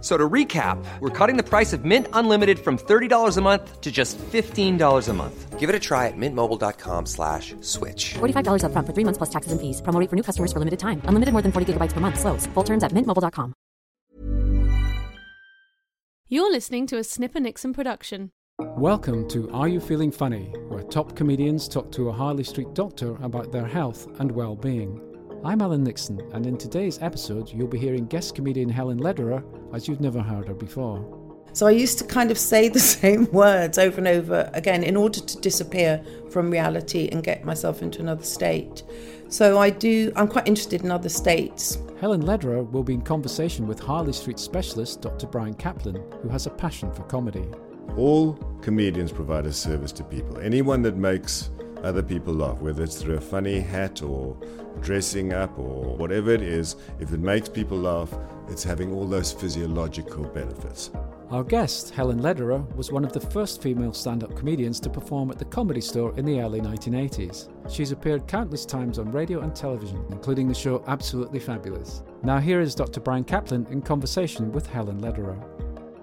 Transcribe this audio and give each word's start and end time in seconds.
So 0.00 0.16
to 0.16 0.28
recap, 0.28 0.78
we're 1.00 1.10
cutting 1.10 1.36
the 1.36 1.42
price 1.42 1.72
of 1.72 1.84
Mint 1.84 2.06
Unlimited 2.12 2.60
from 2.60 2.78
$30 2.78 3.36
a 3.36 3.40
month 3.40 3.80
to 3.80 3.90
just 3.90 4.16
$15 4.18 5.08
a 5.08 5.12
month. 5.12 5.58
Give 5.58 5.68
it 5.68 5.74
a 5.74 5.80
try 5.80 6.06
at 6.06 6.16
mintmobile.com 6.16 7.06
slash 7.06 7.56
switch. 7.62 8.14
$45 8.14 8.62
upfront 8.62 8.86
for 8.86 8.92
three 8.94 9.02
months 9.02 9.18
plus 9.18 9.30
taxes 9.30 9.50
and 9.50 9.60
fees. 9.60 9.82
Promo 9.82 9.98
rate 9.98 10.08
for 10.08 10.14
new 10.14 10.22
customers 10.22 10.52
for 10.52 10.60
limited 10.60 10.78
time. 10.78 11.02
Unlimited 11.06 11.32
more 11.32 11.42
than 11.42 11.50
40 11.50 11.72
gigabytes 11.72 11.94
per 11.94 12.00
month. 12.00 12.20
Slows. 12.20 12.46
Full 12.54 12.64
terms 12.64 12.84
at 12.84 12.92
mintmobile.com. 12.92 13.54
You're 16.28 16.52
listening 16.52 16.86
to 16.88 16.98
a 16.98 17.04
Snipper 17.04 17.40
Nixon 17.40 17.72
production. 17.72 18.30
Welcome 18.76 19.28
to 19.30 19.50
Are 19.50 19.66
You 19.68 19.80
Feeling 19.80 20.12
Funny, 20.12 20.52
where 20.68 20.82
top 20.82 21.16
comedians 21.16 21.68
talk 21.68 21.90
to 21.92 22.10
a 22.10 22.12
Harley 22.12 22.44
Street 22.44 22.74
doctor 22.74 23.16
about 23.22 23.50
their 23.50 23.66
health 23.66 24.06
and 24.20 24.30
well 24.30 24.54
being. 24.54 25.00
I'm 25.44 25.62
Alan 25.62 25.84
Nixon, 25.84 26.20
and 26.32 26.46
in 26.46 26.58
today's 26.58 27.00
episode, 27.00 27.52
you'll 27.52 27.68
be 27.68 27.78
hearing 27.78 28.06
guest 28.06 28.34
comedian 28.34 28.68
Helen 28.68 28.98
Lederer 28.98 29.44
as 29.72 29.86
you've 29.86 30.00
never 30.00 30.20
heard 30.20 30.48
her 30.48 30.54
before. 30.54 31.06
So 31.52 31.68
I 31.68 31.70
used 31.70 31.98
to 31.98 32.04
kind 32.04 32.32
of 32.32 32.38
say 32.38 32.68
the 32.68 32.80
same 32.80 33.30
words 33.30 33.78
over 33.78 33.98
and 33.98 34.08
over 34.08 34.50
again 34.52 34.82
in 34.82 34.96
order 34.96 35.20
to 35.20 35.40
disappear 35.40 36.04
from 36.30 36.50
reality 36.50 37.08
and 37.12 37.22
get 37.22 37.44
myself 37.44 37.82
into 37.82 38.00
another 38.00 38.24
state. 38.24 38.82
So 39.28 39.58
I 39.58 39.70
do, 39.70 40.10
I'm 40.16 40.26
quite 40.26 40.48
interested 40.48 40.82
in 40.82 40.90
other 40.90 41.08
states. 41.08 41.78
Helen 42.00 42.22
Lederer 42.22 42.64
will 42.64 42.82
be 42.82 42.94
in 42.94 43.02
conversation 43.02 43.68
with 43.68 43.78
Harley 43.78 44.12
Street 44.12 44.40
specialist 44.40 45.02
Dr. 45.02 45.28
Brian 45.28 45.54
Kaplan, 45.54 46.02
who 46.20 46.28
has 46.28 46.46
a 46.46 46.50
passion 46.50 46.92
for 46.92 47.04
comedy. 47.04 47.44
All 47.96 48.32
comedians 48.60 49.12
provide 49.12 49.46
a 49.46 49.52
service 49.52 49.92
to 49.92 50.04
people. 50.04 50.38
Anyone 50.38 50.82
that 50.82 50.96
makes 50.96 51.50
other 51.82 52.02
people 52.02 52.34
laugh, 52.34 52.58
whether 52.60 52.82
it's 52.82 53.00
through 53.00 53.16
a 53.16 53.20
funny 53.20 53.60
hat 53.60 54.02
or 54.02 54.36
dressing 54.80 55.32
up 55.32 55.58
or 55.58 55.96
whatever 55.96 56.30
it 56.30 56.42
is, 56.42 56.76
if 57.00 57.12
it 57.12 57.20
makes 57.20 57.48
people 57.48 57.78
laugh, 57.78 58.12
it's 58.48 58.64
having 58.64 58.92
all 58.92 59.06
those 59.06 59.32
physiological 59.32 60.24
benefits. 60.24 60.90
Our 61.30 61.44
guest, 61.44 61.90
Helen 61.90 62.22
Lederer, 62.22 62.60
was 62.74 62.90
one 62.90 63.04
of 63.04 63.12
the 63.12 63.20
first 63.20 63.60
female 63.60 63.92
stand 63.92 64.24
up 64.24 64.34
comedians 64.34 64.80
to 64.80 64.88
perform 64.88 65.30
at 65.30 65.38
the 65.38 65.44
Comedy 65.44 65.82
Store 65.82 66.16
in 66.16 66.24
the 66.24 66.40
early 66.40 66.60
1980s. 66.60 67.50
She's 67.70 67.92
appeared 67.92 68.26
countless 68.26 68.64
times 68.64 68.98
on 68.98 69.12
radio 69.12 69.40
and 69.40 69.54
television, 69.54 70.02
including 70.10 70.48
the 70.48 70.54
show 70.54 70.82
Absolutely 70.86 71.38
Fabulous. 71.38 72.02
Now, 72.22 72.38
here 72.38 72.62
is 72.62 72.74
Dr. 72.74 73.00
Brian 73.00 73.24
Kaplan 73.24 73.66
in 73.66 73.82
conversation 73.82 74.50
with 74.52 74.66
Helen 74.66 75.00
Lederer. 75.00 75.38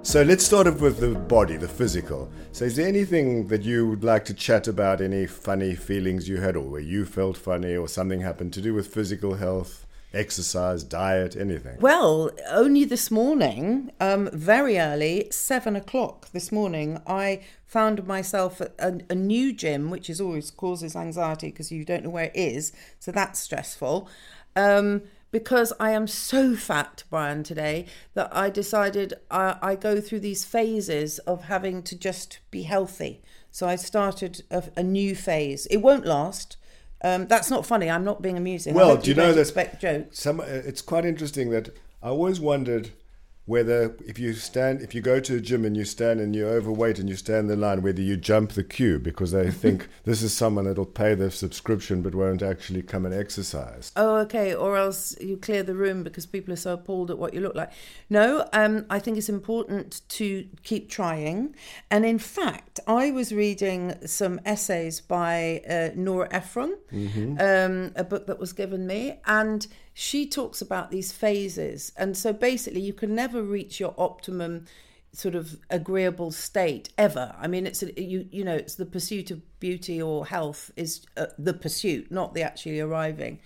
So 0.06 0.22
let's 0.22 0.46
start 0.46 0.68
off 0.68 0.82
with 0.82 1.00
the 1.00 1.16
body, 1.16 1.58
the 1.58 1.68
physical. 1.68 2.32
So, 2.52 2.66
is 2.66 2.76
there 2.76 2.88
anything 2.88 3.48
that 3.48 3.64
you 3.64 3.88
would 3.88 4.04
like 4.04 4.24
to 4.26 4.36
chat 4.36 4.68
about? 4.68 5.02
Any 5.02 5.26
funny 5.26 5.74
feelings 5.74 6.30
you 6.30 6.38
had, 6.38 6.56
or 6.56 6.62
where 6.62 6.80
you 6.80 7.06
felt 7.06 7.36
funny, 7.36 7.76
or 7.76 7.88
something 7.88 8.22
happened 8.22 8.54
to 8.54 8.62
do 8.62 8.76
with 8.76 8.86
physical 8.86 9.34
health, 9.34 9.88
exercise, 10.14 10.84
diet, 10.84 11.36
anything? 11.36 11.78
Well, 11.80 12.30
only 12.52 12.86
this 12.86 13.10
morning, 13.10 13.92
um, 14.00 14.30
very 14.32 14.78
early, 14.78 15.28
seven 15.32 15.76
o'clock 15.76 16.30
this 16.34 16.52
morning, 16.52 17.02
I 17.08 17.42
found 17.66 18.06
myself 18.06 18.62
at 18.62 18.76
a, 18.78 19.00
a 19.10 19.16
new 19.16 19.54
gym, 19.54 19.90
which 19.90 20.08
is 20.08 20.22
always 20.22 20.52
causes 20.52 20.96
anxiety 20.96 21.48
because 21.48 21.72
you 21.72 21.84
don't 21.84 22.04
know 22.04 22.12
where 22.12 22.26
it 22.26 22.36
is. 22.36 22.74
So 23.00 23.12
that's 23.12 23.40
stressful. 23.40 24.08
Um, 24.56 25.02
because 25.36 25.74
I 25.82 25.92
am 25.92 26.08
so 26.08 26.56
fat, 26.56 27.04
Brian, 27.10 27.44
today 27.44 27.88
that 28.14 28.34
I 28.34 28.50
decided 28.50 29.16
I, 29.30 29.58
I, 29.62 29.76
go 29.76 30.00
through 30.00 30.22
these 30.22 30.46
phases 30.46 31.20
of 31.20 31.44
having 31.44 31.84
to 31.84 32.00
just 32.00 32.40
be 32.52 32.62
healthy. 32.62 33.22
So 33.52 33.68
I 33.68 33.76
started 33.76 34.44
a, 34.50 34.64
a 34.78 34.82
new 34.82 35.14
phase. 35.14 35.66
It 35.66 35.80
won't 35.80 36.06
last. 36.06 36.56
Um, 37.04 37.28
that's 37.28 37.52
not 37.52 37.66
funny. 37.66 37.90
I'm 37.90 38.06
not 38.06 38.22
being 38.22 38.38
amusing. 38.38 38.76
Well, 38.76 38.96
do 38.96 39.10
you, 39.10 39.14
know 39.14 39.34
that 39.34 39.42
expect 39.42 39.82
jokes? 39.82 40.22
Some, 40.22 40.40
it's 40.40 40.82
quite 40.82 41.04
interesting 41.04 41.50
that 41.50 41.76
I 42.02 42.08
always 42.08 42.40
wondered 42.40 42.92
whether 43.46 43.96
if 44.06 44.18
you 44.18 44.34
stand 44.34 44.82
if 44.82 44.96
you 44.96 45.02
go 45.02 45.20
to 45.20 45.36
a 45.36 45.40
gym 45.40 45.66
and 45.66 45.78
you 45.78 45.86
stand 45.86 46.20
and 46.20 46.36
you're 46.36 46.50
overweight 46.50 46.98
and 46.98 47.08
you 47.08 47.16
stand 47.16 47.42
in 47.42 47.48
the 47.48 47.56
line 47.56 47.82
whether 47.82 48.02
you 48.02 48.18
jump 48.18 48.52
the 48.54 48.64
queue 48.64 48.98
because 48.98 49.32
they 49.32 49.52
think 49.64 49.88
this 50.04 50.24
is 50.24 50.36
someone 50.36 50.66
that'll 50.66 50.86
pay 50.86 51.14
their 51.14 51.30
subscription 51.30 52.02
but 52.02 52.16
won't 52.16 52.42
actually 52.42 52.82
come 52.82 53.06
and 53.06 53.14
exercise. 53.14 53.92
Oh 53.96 54.18
okay 54.18 54.54
or 54.54 54.78
else 54.78 55.16
you 55.22 55.38
clear 55.38 55.62
the 55.64 55.76
room 55.76 56.04
because 56.04 56.26
people 56.26 56.54
are 56.54 56.58
so 56.58 56.74
appalled 56.74 57.12
at 57.12 57.18
what 57.18 57.34
you 57.34 57.40
look 57.40 57.56
like. 57.56 57.72
No 58.10 58.48
um, 58.54 58.86
i 58.90 59.00
think 59.00 59.18
it's 59.18 59.30
important 59.30 60.02
to 60.10 60.48
keep 60.64 60.90
trying. 60.90 61.56
And 61.92 62.06
in 62.06 62.20
fact 62.20 62.80
i 62.88 63.12
was 63.12 63.32
reading 63.32 63.96
some 64.06 64.40
essays 64.46 65.02
by 65.02 65.62
uh, 65.70 65.90
nora 65.96 66.28
ephron 66.32 66.76
mm-hmm. 66.92 67.38
um, 67.40 67.92
a 67.96 68.04
book 68.04 68.26
that 68.26 68.40
was 68.40 68.54
given 68.54 68.88
me 68.88 69.20
and 69.26 69.68
she 69.98 70.28
talks 70.28 70.62
about 70.62 70.92
these 70.92 71.14
phases. 71.14 71.94
And 71.96 72.18
so 72.18 72.34
basically, 72.34 72.82
you 72.82 72.92
can 72.92 73.16
never 73.16 73.42
reach 73.42 73.80
your 73.80 73.96
optimum 73.98 74.66
sort 75.14 75.36
of 75.36 75.58
agreeable 75.70 76.32
state 76.32 76.90
ever. 76.98 77.34
I 77.40 77.48
mean, 77.48 77.66
it's 77.66 77.82
a, 77.82 78.00
you 78.00 78.28
you 78.30 78.44
know, 78.44 78.54
it's 78.54 78.76
the 78.76 78.86
pursuit 78.86 79.32
of 79.32 79.42
beauty 79.62 80.02
or 80.02 80.26
health 80.26 80.70
is 80.76 81.06
uh, 81.16 81.28
the 81.40 81.54
pursuit, 81.54 82.12
not 82.12 82.34
the 82.34 82.44
actually 82.44 82.82
arriving. 82.82 83.40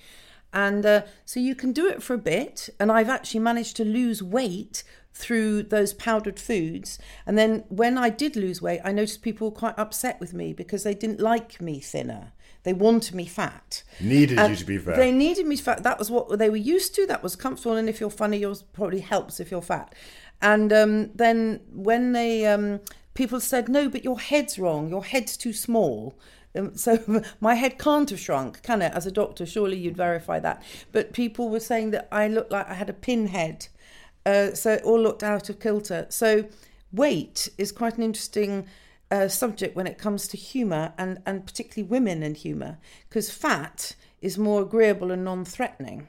And 0.52 0.84
uh, 0.88 1.04
so 1.24 1.40
you 1.40 1.54
can 1.54 1.72
do 1.72 1.88
it 1.88 2.02
for 2.02 2.16
a 2.16 2.18
bit. 2.18 2.68
And 2.80 2.92
I've 2.92 3.10
actually 3.10 3.42
managed 3.42 3.76
to 3.78 3.86
lose 3.86 4.24
weight 4.24 4.84
through 5.14 5.62
those 5.62 5.94
powdered 5.94 6.40
foods. 6.40 6.98
And 7.28 7.38
then 7.38 7.64
when 7.70 7.96
I 7.96 8.10
did 8.10 8.36
lose 8.36 8.60
weight, 8.60 8.82
I 8.84 8.92
noticed 8.92 9.22
people 9.22 9.52
were 9.52 9.56
quite 9.56 9.78
upset 9.78 10.20
with 10.20 10.34
me 10.34 10.52
because 10.52 10.82
they 10.82 10.96
didn't 10.96 11.20
like 11.20 11.62
me 11.62 11.80
thinner. 11.80 12.32
They 12.70 12.74
wanted 12.74 13.16
me 13.16 13.26
fat. 13.26 13.82
Needed 14.00 14.38
and 14.38 14.52
you 14.52 14.58
to 14.58 14.64
be 14.64 14.78
fat. 14.78 14.96
They 14.96 15.12
needed 15.12 15.48
me 15.48 15.56
fat. 15.56 15.82
That 15.82 15.98
was 15.98 16.12
what 16.12 16.38
they 16.38 16.52
were 16.52 16.56
used 16.56 16.94
to. 16.94 17.08
That 17.08 17.24
was 17.24 17.36
comfortable. 17.36 17.76
And 17.76 17.90
if 17.90 18.00
you're 18.00 18.12
funny, 18.12 18.38
yours 18.38 18.62
probably 18.62 19.00
helps 19.00 19.40
if 19.40 19.50
you're 19.50 19.64
fat. 19.64 19.96
And 20.40 20.72
um, 20.72 21.10
then 21.16 21.62
when 21.74 22.12
they 22.12 22.46
um, 22.46 22.82
people 23.16 23.40
said, 23.40 23.70
"No, 23.70 23.90
but 23.90 24.04
your 24.04 24.20
head's 24.20 24.60
wrong. 24.60 24.88
Your 24.88 25.04
head's 25.04 25.36
too 25.36 25.52
small." 25.52 26.14
Um, 26.56 26.76
so 26.76 27.24
my 27.40 27.56
head 27.56 27.80
can't 27.80 28.08
have 28.12 28.20
shrunk, 28.20 28.62
can 28.62 28.84
it? 28.84 28.94
As 28.94 29.08
a 29.08 29.12
doctor, 29.12 29.48
surely 29.48 29.78
you'd 29.78 29.98
verify 29.98 30.40
that. 30.40 30.62
But 30.92 31.12
people 31.12 31.50
were 31.50 31.60
saying 31.60 31.90
that 31.90 32.08
I 32.12 32.28
looked 32.28 32.52
like 32.52 32.70
I 32.70 32.76
had 32.76 32.92
a 32.92 32.94
pinhead. 32.94 33.68
Uh, 34.28 34.54
so 34.54 34.74
it 34.74 34.84
all 34.84 35.02
looked 35.02 35.24
out 35.24 35.50
of 35.50 35.60
kilter. 35.60 36.06
So 36.10 36.46
weight 36.94 37.50
is 37.58 37.72
quite 37.72 37.98
an 37.98 38.04
interesting 38.04 38.68
uh, 39.12 39.28
subject 39.28 39.76
when 39.76 39.88
it 39.88 39.98
comes 39.98 40.28
to 40.28 40.38
humour 40.38 40.94
and, 40.98 41.22
and 41.26 41.46
particularly 41.46 41.90
women 41.90 42.24
and 42.24 42.38
humour, 42.38 42.78
because 43.08 43.30
fat 43.30 43.96
is 44.22 44.38
more 44.38 44.62
agreeable 44.62 45.12
and 45.12 45.24
non 45.24 45.46
threatening. 45.46 46.08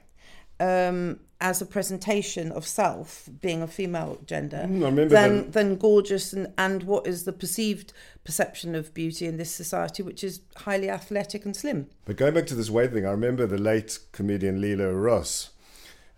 Um, 0.59 1.21
as 1.41 1.63
a 1.63 1.67
presentation 1.67 2.53
of 2.53 2.67
self, 2.67 3.27
being 3.41 3.63
a 3.63 3.67
female 3.67 4.19
gender, 4.27 4.67
mm, 4.69 5.09
than, 5.09 5.51
than 5.53 5.77
gorgeous 5.77 6.35
and, 6.35 6.53
and 6.59 6.83
what 6.83 7.07
is 7.07 7.25
the 7.25 7.33
perceived 7.33 7.95
perception 8.25 8.75
of 8.75 8.93
beauty 8.93 9.25
in 9.27 9.39
this 9.39 9.51
society, 9.51 10.03
which 10.03 10.23
is 10.23 10.41
highly 10.57 10.91
athletic 10.91 11.47
and 11.47 11.57
slim. 11.57 11.87
But 12.05 12.17
going 12.17 12.35
back 12.35 12.47
to 12.49 12.55
this 12.55 12.69
weight 12.69 12.93
thing, 12.93 13.07
I 13.07 13.11
remember 13.11 13.47
the 13.47 13.57
late 13.57 13.99
comedian 14.13 14.61
Lila 14.61 14.93
Ross 14.93 15.51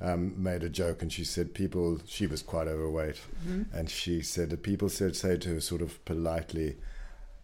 um, 0.03 0.35
made 0.43 0.63
a 0.63 0.69
joke 0.69 1.01
and 1.03 1.13
she 1.13 1.25
said 1.25 1.55
people 1.55 2.01
she 2.07 2.27
was 2.27 2.43
quite 2.43 2.67
overweight 2.67 3.21
mm-hmm. 3.47 3.63
and 3.77 3.89
she 3.89 4.21
said 4.21 4.51
that 4.51 4.63
people 4.63 4.89
said 4.89 5.15
say 5.15 5.37
to 5.37 5.51
her 5.51 5.61
sort 5.61 5.83
of 5.83 6.05
politely 6.05 6.77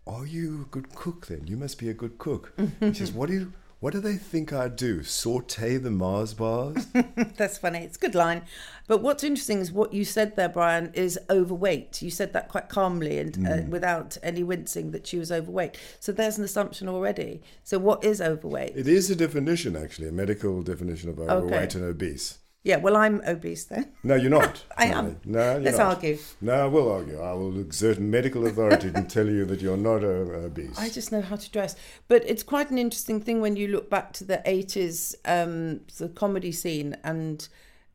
are 0.07 0.27
you 0.27 0.63
a 0.63 0.71
good 0.71 0.95
cook 0.95 1.27
then 1.29 1.47
you 1.47 1.57
must 1.57 1.79
be 1.79 1.89
a 1.89 1.95
good 1.95 2.19
cook 2.19 2.53
she 2.83 2.95
says 2.95 3.13
what 3.13 3.29
do 3.29 3.35
you 3.35 3.53
what 3.81 3.93
do 3.93 4.01
they 4.01 4.17
think 4.17 4.53
I 4.53 4.67
do? 4.67 5.05
Saute 5.05 5.77
the 5.77 5.91
Mars 5.91 6.35
bars? 6.35 6.87
That's 7.37 7.59
funny. 7.59 7.79
It's 7.79 7.97
a 7.97 8.01
good 8.01 8.17
line. 8.17 8.43
But 8.89 9.03
what's 9.03 9.23
interesting 9.23 9.61
is 9.61 9.71
what 9.71 9.95
you 9.95 10.05
said 10.05 10.35
there, 10.35 10.49
Brian, 10.49 10.91
is 10.95 11.17
overweight. 11.31 12.03
You 12.03 12.11
said 12.11 12.33
that 12.33 12.49
quite 12.49 12.69
calmly 12.69 13.19
and 13.19 13.37
uh, 13.37 13.51
mm. 13.51 13.67
uh, 13.67 13.71
without 13.71 14.17
any 14.21 14.43
wincing 14.43 14.91
that 14.91 15.07
she 15.07 15.17
was 15.17 15.31
overweight. 15.31 15.79
So 16.01 16.11
there's 16.11 16.39
an 16.39 16.45
assumption 16.45 16.89
already. 16.89 17.41
So 17.63 17.79
what 17.79 18.03
is 18.03 18.21
overweight? 18.21 18.73
It 18.75 18.89
is 18.89 19.11
a 19.11 19.17
definition, 19.17 19.77
actually, 19.77 20.09
a 20.09 20.13
medical 20.13 20.61
definition 20.63 21.09
of 21.09 21.21
overweight 21.21 21.77
okay. 21.77 21.79
and 21.79 21.89
obese. 21.89 22.39
Yeah, 22.65 22.77
well, 22.77 22.97
I'm 22.97 23.23
obese 23.27 23.65
then. 23.67 23.93
No, 24.03 24.17
you're 24.17 24.31
not. 24.31 24.65
I 24.77 24.87
am. 24.87 25.21
No, 25.25 25.53
you're 25.53 25.61
Let's 25.61 25.79
not. 25.79 25.97
argue. 25.97 26.19
No, 26.41 26.65
I 26.65 26.67
will 26.67 26.91
argue. 26.91 27.21
I 27.21 27.33
will 27.33 27.59
exert 27.61 27.99
medical 27.99 28.47
authority 28.47 28.91
and 28.95 29.09
tell 29.09 29.27
you 29.27 29.45
that 29.47 29.61
you're 29.61 29.77
not 29.77 30.03
uh, 30.03 30.47
obese. 30.47 30.79
I 30.79 30.89
just 30.89 31.13
know 31.13 31.23
how 31.23 31.37
to 31.37 31.51
dress. 31.51 31.77
But 32.09 32.25
it's 32.27 32.43
quite 32.43 32.71
an 32.71 32.79
interesting 32.79 33.21
thing 33.21 33.41
when 33.41 33.57
you 33.57 33.69
look 33.69 33.89
back 33.89 34.13
to 34.15 34.25
the 34.25 34.43
80s, 34.45 35.15
um, 35.25 35.81
the 35.99 36.09
comedy 36.09 36.53
scene, 36.53 36.97
and 37.05 37.49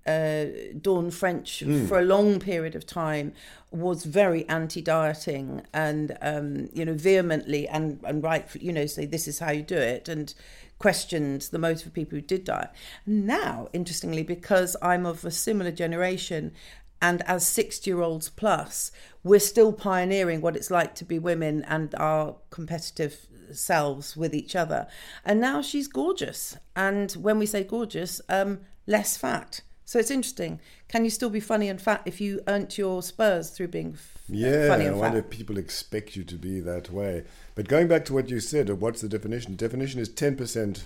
uh, 0.06 0.46
Dawn 0.82 1.12
French 1.12 1.64
for 1.88 2.00
a 2.00 2.04
long 2.04 2.40
period 2.40 2.76
of 2.76 2.86
time 2.86 3.34
was 3.72 4.04
very 4.04 4.48
anti-dieting 4.50 5.62
and 5.74 6.18
um, 6.22 6.70
you 6.74 6.84
know 6.86 6.94
vehemently 6.94 7.68
and 7.68 8.00
and 8.04 8.22
right 8.22 8.46
you 8.62 8.74
know 8.74 8.86
say 8.86 9.06
this 9.06 9.28
is 9.28 9.40
how 9.40 9.52
you 9.52 9.64
do 9.64 9.78
it 9.78 10.10
and 10.10 10.34
questioned 10.80 11.42
the 11.52 11.60
motive 11.60 11.88
of 11.88 11.94
people 11.94 12.18
who 12.18 12.22
did 12.22 12.44
diet. 12.44 12.70
Now, 13.06 13.70
interestingly, 13.74 14.24
because 14.24 14.76
I'm 14.82 15.06
of 15.06 15.24
a 15.24 15.32
similar 15.32 15.72
generation, 15.72 16.54
and 17.02 17.22
as 17.24 17.46
60 17.46 17.90
year 17.90 18.02
olds 18.02 18.30
plus, 18.30 18.92
we're 19.24 19.40
still 19.40 19.74
pioneering 19.74 20.42
what 20.42 20.56
it's 20.56 20.72
like 20.72 20.96
to 20.96 21.06
be 21.06 21.20
women 21.20 21.64
and 21.68 21.94
our 21.96 22.38
competitive 22.50 23.28
selves 23.52 24.16
with 24.16 24.34
each 24.34 24.56
other. 24.56 24.88
And 25.26 25.40
now 25.40 25.62
she's 25.62 25.88
gorgeous. 25.88 26.58
And 26.76 27.12
when 27.14 27.40
we 27.40 27.46
say 27.46 27.64
gorgeous, 27.64 28.22
um, 28.30 28.62
less 28.88 29.18
fat. 29.18 29.62
So 29.86 30.00
it's 30.00 30.12
interesting. 30.12 30.60
Can 30.88 31.04
you 31.04 31.10
still 31.10 31.30
be 31.30 31.40
funny 31.40 31.68
and 31.70 31.80
fat 31.82 32.02
if 32.06 32.22
you 32.22 32.42
earned 32.48 32.78
your 32.78 33.04
spurs 33.04 33.50
through 33.50 33.68
being 33.68 33.94
f- 33.94 34.18
Yeah, 34.30 34.70
funny 34.70 34.88
I 34.88 34.92
wonder 34.92 35.20
if 35.20 35.30
people 35.30 35.58
expect 35.58 36.16
you 36.16 36.24
to 36.24 36.36
be 36.36 36.60
that 36.62 36.90
way. 36.90 37.24
But 37.56 37.68
going 37.68 37.88
back 37.88 38.06
to 38.06 38.14
what 38.14 38.30
you 38.30 38.40
said, 38.40 38.70
uh, 38.70 38.76
what's 38.76 39.02
the 39.02 39.10
definition? 39.10 39.56
Definition 39.56 40.00
is 40.00 40.10
10% 40.10 40.84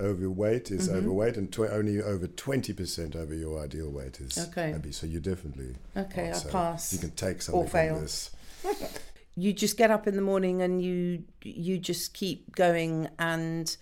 overweight 0.00 0.70
is 0.70 0.88
Mm-hmm. 0.88 0.98
overweight 0.98 1.36
and 1.36 1.52
tw- 1.52 1.60
only 1.72 2.00
over 2.00 2.28
20% 2.28 3.16
over 3.16 3.34
your 3.34 3.60
ideal 3.62 3.90
weight 3.90 4.20
is 4.20 4.38
Okay. 4.38 4.72
obese. 4.72 4.98
So 4.98 5.06
you 5.08 5.18
definitely 5.18 5.74
Okay. 5.96 6.30
I 6.32 6.50
pass 6.50 6.92
You 6.92 7.00
can 7.00 7.10
take 7.10 7.42
something 7.42 7.60
or 7.62 7.68
fail. 7.68 7.94
from 7.94 8.02
this. 8.02 8.30
you 9.36 9.52
just 9.52 9.76
get 9.76 9.90
up 9.90 10.06
in 10.06 10.14
the 10.14 10.22
morning 10.22 10.62
and 10.62 10.80
you 10.80 11.24
you 11.42 11.78
just 11.78 12.14
keep 12.14 12.54
going 12.54 13.08
and 13.18 13.76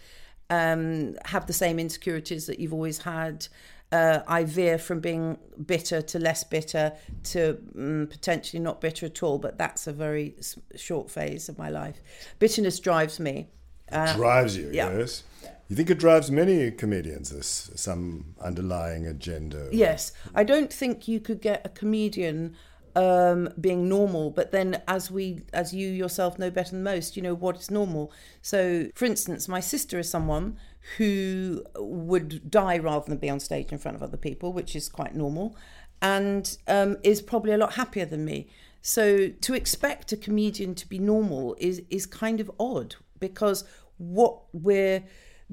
um, 0.49 1.17
have 1.27 1.47
the 1.47 1.53
same 1.53 1.79
insecurities 1.79 2.47
that 2.47 2.61
you've 2.61 2.73
always 2.73 2.99
had. 2.99 3.47
Uh, 3.93 4.21
I 4.27 4.43
veer 4.45 4.79
from 4.79 4.99
being 5.01 5.39
bitter 5.65 6.03
to 6.03 6.19
less 6.19 6.43
bitter 6.43 6.93
to 7.25 7.59
mm, 7.77 8.11
potentially 8.11 8.61
not 8.61 8.81
bitter 8.81 9.07
at 9.07 9.23
all, 9.23 9.39
but 9.39 9.59
that's 9.59 9.87
a 9.87 9.93
very 9.93 10.35
s- 10.39 10.59
short 10.75 11.09
phase 11.11 11.49
of 11.49 11.57
my 11.57 11.71
life. 11.71 12.01
Bitterness 12.41 12.81
drives 12.81 13.21
me. 13.21 13.47
drives 13.91 14.57
you, 14.57 14.69
Uh, 14.69 14.73
yeah. 14.73 14.99
yes. 14.99 15.23
You 15.69 15.77
think 15.77 15.89
it 15.91 15.99
drives 15.99 16.31
many 16.31 16.71
comedians, 16.73 17.31
this 17.31 17.71
some 17.77 18.35
underlying 18.41 19.07
agenda? 19.07 19.69
Yes, 19.73 20.13
I 20.35 20.43
don't 20.45 20.73
think 20.73 21.07
you 21.09 21.21
could 21.21 21.41
get 21.41 21.65
a 21.65 21.69
comedian 21.69 22.57
um, 22.97 23.51
being 23.61 23.91
normal, 23.91 24.31
but 24.31 24.53
then 24.53 24.83
as 24.89 25.11
we, 25.11 25.43
as 25.53 25.75
you 25.75 25.87
yourself 25.89 26.39
know 26.39 26.51
better 26.51 26.71
than 26.71 26.83
most, 26.83 27.15
you 27.15 27.23
know 27.23 27.35
what 27.35 27.57
is 27.61 27.71
normal. 27.71 28.11
So, 28.41 28.89
for 28.95 29.05
instance, 29.05 29.49
my 29.49 29.61
sister 29.61 29.99
is 29.99 30.11
someone 30.11 30.57
who 30.97 31.63
would 31.77 32.51
die 32.51 32.79
rather 32.79 33.05
than 33.07 33.19
be 33.19 33.29
on 33.29 33.39
stage 33.39 33.71
in 33.71 33.77
front 33.79 33.97
of 33.97 34.03
other 34.03 34.17
people, 34.17 34.55
which 34.55 34.75
is 34.75 34.89
quite 34.89 35.15
normal, 35.15 35.55
and 36.01 36.57
um, 36.69 36.97
is 37.03 37.21
probably 37.21 37.53
a 37.53 37.59
lot 37.59 37.75
happier 37.75 38.07
than 38.07 38.25
me. 38.25 38.49
So, 38.81 39.29
to 39.29 39.53
expect 39.53 40.13
a 40.13 40.17
comedian 40.17 40.75
to 40.77 40.89
be 40.89 40.99
normal 40.99 41.55
is 41.61 41.83
is 41.91 42.07
kind 42.07 42.41
of 42.41 42.51
odd 42.59 42.97
because 43.21 43.65
what 43.99 44.41
we're 44.55 45.05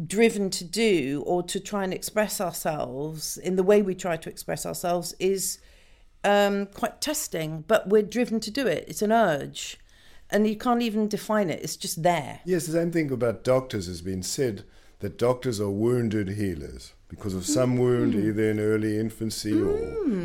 driven 0.08 0.50
to 0.50 0.64
do 0.64 1.24
or 1.26 1.44
to 1.44 1.60
try 1.60 1.84
and 1.84 1.94
express 1.94 2.40
ourselves 2.40 3.38
in 3.38 3.58
the 3.58 3.64
way 3.64 3.82
we 3.82 3.94
try 3.94 4.16
to 4.16 4.30
express 4.30 4.66
ourselves 4.66 5.14
is 5.20 5.60
um, 6.24 6.68
quite 6.68 7.02
testing, 7.02 7.64
but 7.68 7.88
we're 7.90 8.02
driven 8.04 8.40
to 8.42 8.52
do 8.52 8.66
it. 8.68 8.86
It's 8.88 9.02
an 9.02 9.12
urge, 9.12 9.78
and 10.30 10.48
you 10.48 10.56
can't 10.56 10.82
even 10.82 11.08
define 11.08 11.50
it. 11.50 11.62
It's 11.64 11.76
just 11.76 12.04
there. 12.04 12.40
Yes, 12.46 12.66
the 12.66 12.74
same 12.74 12.92
thing 12.92 13.12
about 13.12 13.44
doctors 13.44 13.88
has 13.88 14.02
been 14.02 14.24
said 14.24 14.64
that 15.00 15.18
doctors 15.18 15.60
are 15.60 15.70
wounded 15.70 16.30
healers 16.30 16.94
because 17.10 17.34
of 17.36 17.46
some 17.46 17.78
wound, 17.78 18.14
Mm. 18.14 18.26
either 18.30 18.50
in 18.52 18.60
early 18.60 18.98
infancy 18.98 19.54
or 19.54 19.78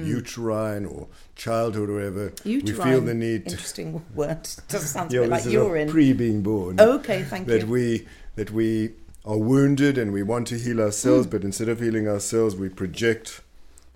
uterine 0.05 0.87
or 0.87 1.09
childhood 1.37 1.91
or 1.91 1.95
whatever. 1.95 2.33
Uterine, 2.44 2.79
We 2.79 2.85
feel 2.85 3.01
the 3.03 3.15
need 3.15 3.44
to. 3.47 3.51
interesting 3.51 4.05
word. 4.15 4.49
Doesn't 4.69 4.89
sound 4.89 5.12
a 5.12 5.17
Yeah, 5.17 5.27
like 5.27 5.44
urine. 5.47 5.89
pre 5.91 6.12
being 6.12 6.43
born. 6.43 6.81
Okay, 6.81 7.23
thank 7.25 7.47
that 7.49 7.55
you. 7.55 7.59
That 7.61 7.69
we 7.69 8.06
that 8.37 8.51
we 8.53 8.91
are 9.25 9.37
wounded 9.37 9.99
and 9.99 10.12
we 10.12 10.23
want 10.23 10.47
to 10.47 10.56
heal 10.56 10.81
ourselves, 10.81 11.27
Mm. 11.27 11.31
but 11.31 11.43
instead 11.44 11.69
of 11.69 11.81
healing 11.81 12.06
ourselves, 12.09 12.55
we 12.56 12.69
project 12.69 13.41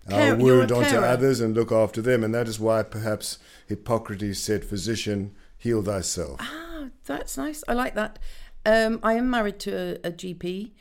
Care- 0.08 0.32
our 0.32 0.38
you're 0.38 0.58
wound 0.58 0.72
onto 0.72 0.96
others 0.96 1.40
and 1.40 1.54
look 1.54 1.70
after 1.72 2.02
them, 2.02 2.24
and 2.24 2.34
that 2.34 2.48
is 2.48 2.58
why 2.58 2.82
perhaps 2.82 3.38
Hippocrates 3.66 4.38
said, 4.40 4.64
"Physician, 4.64 5.34
heal 5.56 5.82
thyself." 5.82 6.38
Ah, 6.40 6.88
that's 7.04 7.36
nice. 7.36 7.62
I 7.68 7.74
like 7.74 7.94
that. 7.94 8.18
Um, 8.64 9.00
I 9.02 9.14
am 9.14 9.28
married 9.30 9.58
to 9.60 9.98
a, 10.04 10.08
a 10.08 10.12
GP, 10.12 10.72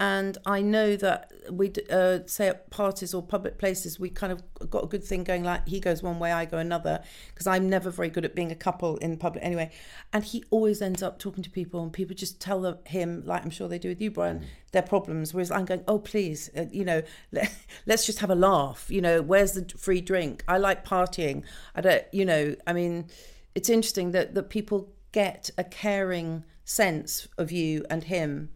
and 0.00 0.38
I 0.46 0.62
know 0.62 0.96
that 0.96 1.30
we 1.50 1.70
uh, 1.90 2.20
say 2.24 2.48
at 2.48 2.70
parties 2.70 3.12
or 3.12 3.22
public 3.22 3.58
places 3.58 4.00
we 4.00 4.08
kind 4.08 4.32
of 4.32 4.42
got 4.70 4.84
a 4.84 4.86
good 4.86 5.04
thing 5.04 5.24
going. 5.24 5.44
Like 5.44 5.68
he 5.68 5.78
goes 5.78 6.02
one 6.02 6.18
way, 6.18 6.32
I 6.32 6.46
go 6.46 6.56
another, 6.56 7.02
because 7.28 7.46
I'm 7.46 7.68
never 7.68 7.90
very 7.90 8.08
good 8.08 8.24
at 8.24 8.34
being 8.34 8.50
a 8.50 8.54
couple 8.54 8.96
in 8.96 9.18
public 9.18 9.44
anyway. 9.44 9.70
And 10.14 10.24
he 10.24 10.42
always 10.48 10.80
ends 10.80 11.02
up 11.02 11.18
talking 11.18 11.44
to 11.44 11.50
people, 11.50 11.82
and 11.82 11.92
people 11.92 12.16
just 12.16 12.40
tell 12.40 12.62
them, 12.62 12.78
him, 12.86 13.22
like 13.26 13.44
I'm 13.44 13.50
sure 13.50 13.68
they 13.68 13.78
do 13.78 13.90
with 13.90 14.00
you, 14.00 14.10
Brian, 14.10 14.46
their 14.72 14.80
problems. 14.80 15.34
Whereas 15.34 15.50
I'm 15.50 15.66
going, 15.66 15.84
oh 15.86 15.98
please, 15.98 16.48
uh, 16.56 16.64
you 16.72 16.86
know, 16.86 17.02
let, 17.30 17.54
let's 17.86 18.06
just 18.06 18.20
have 18.20 18.30
a 18.30 18.34
laugh. 18.34 18.86
You 18.88 19.02
know, 19.02 19.20
where's 19.20 19.52
the 19.52 19.66
free 19.76 20.00
drink? 20.00 20.42
I 20.48 20.56
like 20.56 20.82
partying. 20.82 21.44
I 21.74 21.82
don't, 21.82 22.04
you 22.10 22.24
know, 22.24 22.56
I 22.66 22.72
mean 22.72 23.08
it's 23.54 23.68
interesting 23.68 24.12
that 24.12 24.34
that 24.34 24.48
people 24.48 24.94
get 25.12 25.50
a 25.58 25.64
caring 25.64 26.44
sense 26.64 27.28
of 27.36 27.52
you 27.52 27.84
and 27.90 28.04
him 28.04 28.48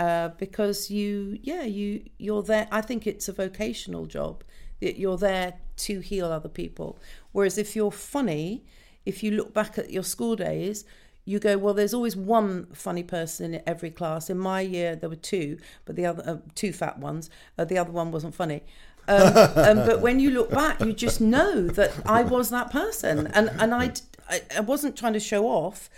uh, 0.00 0.30
because 0.38 0.90
you 0.90 1.38
yeah 1.42 1.62
you 1.62 2.02
you're 2.16 2.42
there. 2.42 2.66
I 2.72 2.80
think 2.80 3.06
it's 3.06 3.28
a 3.28 3.34
vocational 3.34 4.06
job 4.06 4.42
that 4.80 4.98
you're 4.98 5.18
there 5.18 5.54
to 5.76 6.00
heal 6.00 6.32
other 6.32 6.48
people. 6.48 6.98
Whereas 7.32 7.58
if 7.58 7.76
you're 7.76 7.92
funny 7.92 8.64
if 9.04 9.22
you 9.22 9.30
look 9.30 9.52
back 9.52 9.76
at 9.78 9.90
your 9.90 10.02
school 10.02 10.36
days 10.36 10.84
you 11.26 11.38
go 11.38 11.58
well 11.58 11.74
there's 11.74 11.92
always 11.92 12.16
one 12.16 12.66
funny 12.72 13.02
person 13.02 13.52
in 13.54 13.62
every 13.66 13.90
class. 13.90 14.30
In 14.30 14.38
my 14.38 14.62
year 14.62 14.96
there 14.96 15.10
were 15.10 15.16
two 15.34 15.58
but 15.84 15.96
the 15.96 16.06
other 16.06 16.22
uh, 16.26 16.36
two 16.54 16.72
fat 16.72 16.98
ones 16.98 17.28
uh, 17.58 17.66
the 17.66 17.76
other 17.76 17.92
one 17.92 18.10
wasn't 18.10 18.34
funny. 18.34 18.62
Um, 19.06 19.36
um, 19.56 19.76
but 19.86 20.00
when 20.00 20.18
you 20.18 20.30
look 20.30 20.50
back, 20.50 20.80
you 20.80 20.94
just 20.94 21.20
know 21.20 21.66
that 21.66 21.92
I 22.06 22.22
was 22.22 22.48
that 22.50 22.70
person, 22.70 23.26
and 23.28 23.50
and 23.58 23.74
I, 23.74 23.92
I, 24.28 24.42
I 24.58 24.60
wasn't 24.60 24.96
trying 24.96 25.14
to 25.14 25.20
show 25.20 25.46
off 25.46 25.90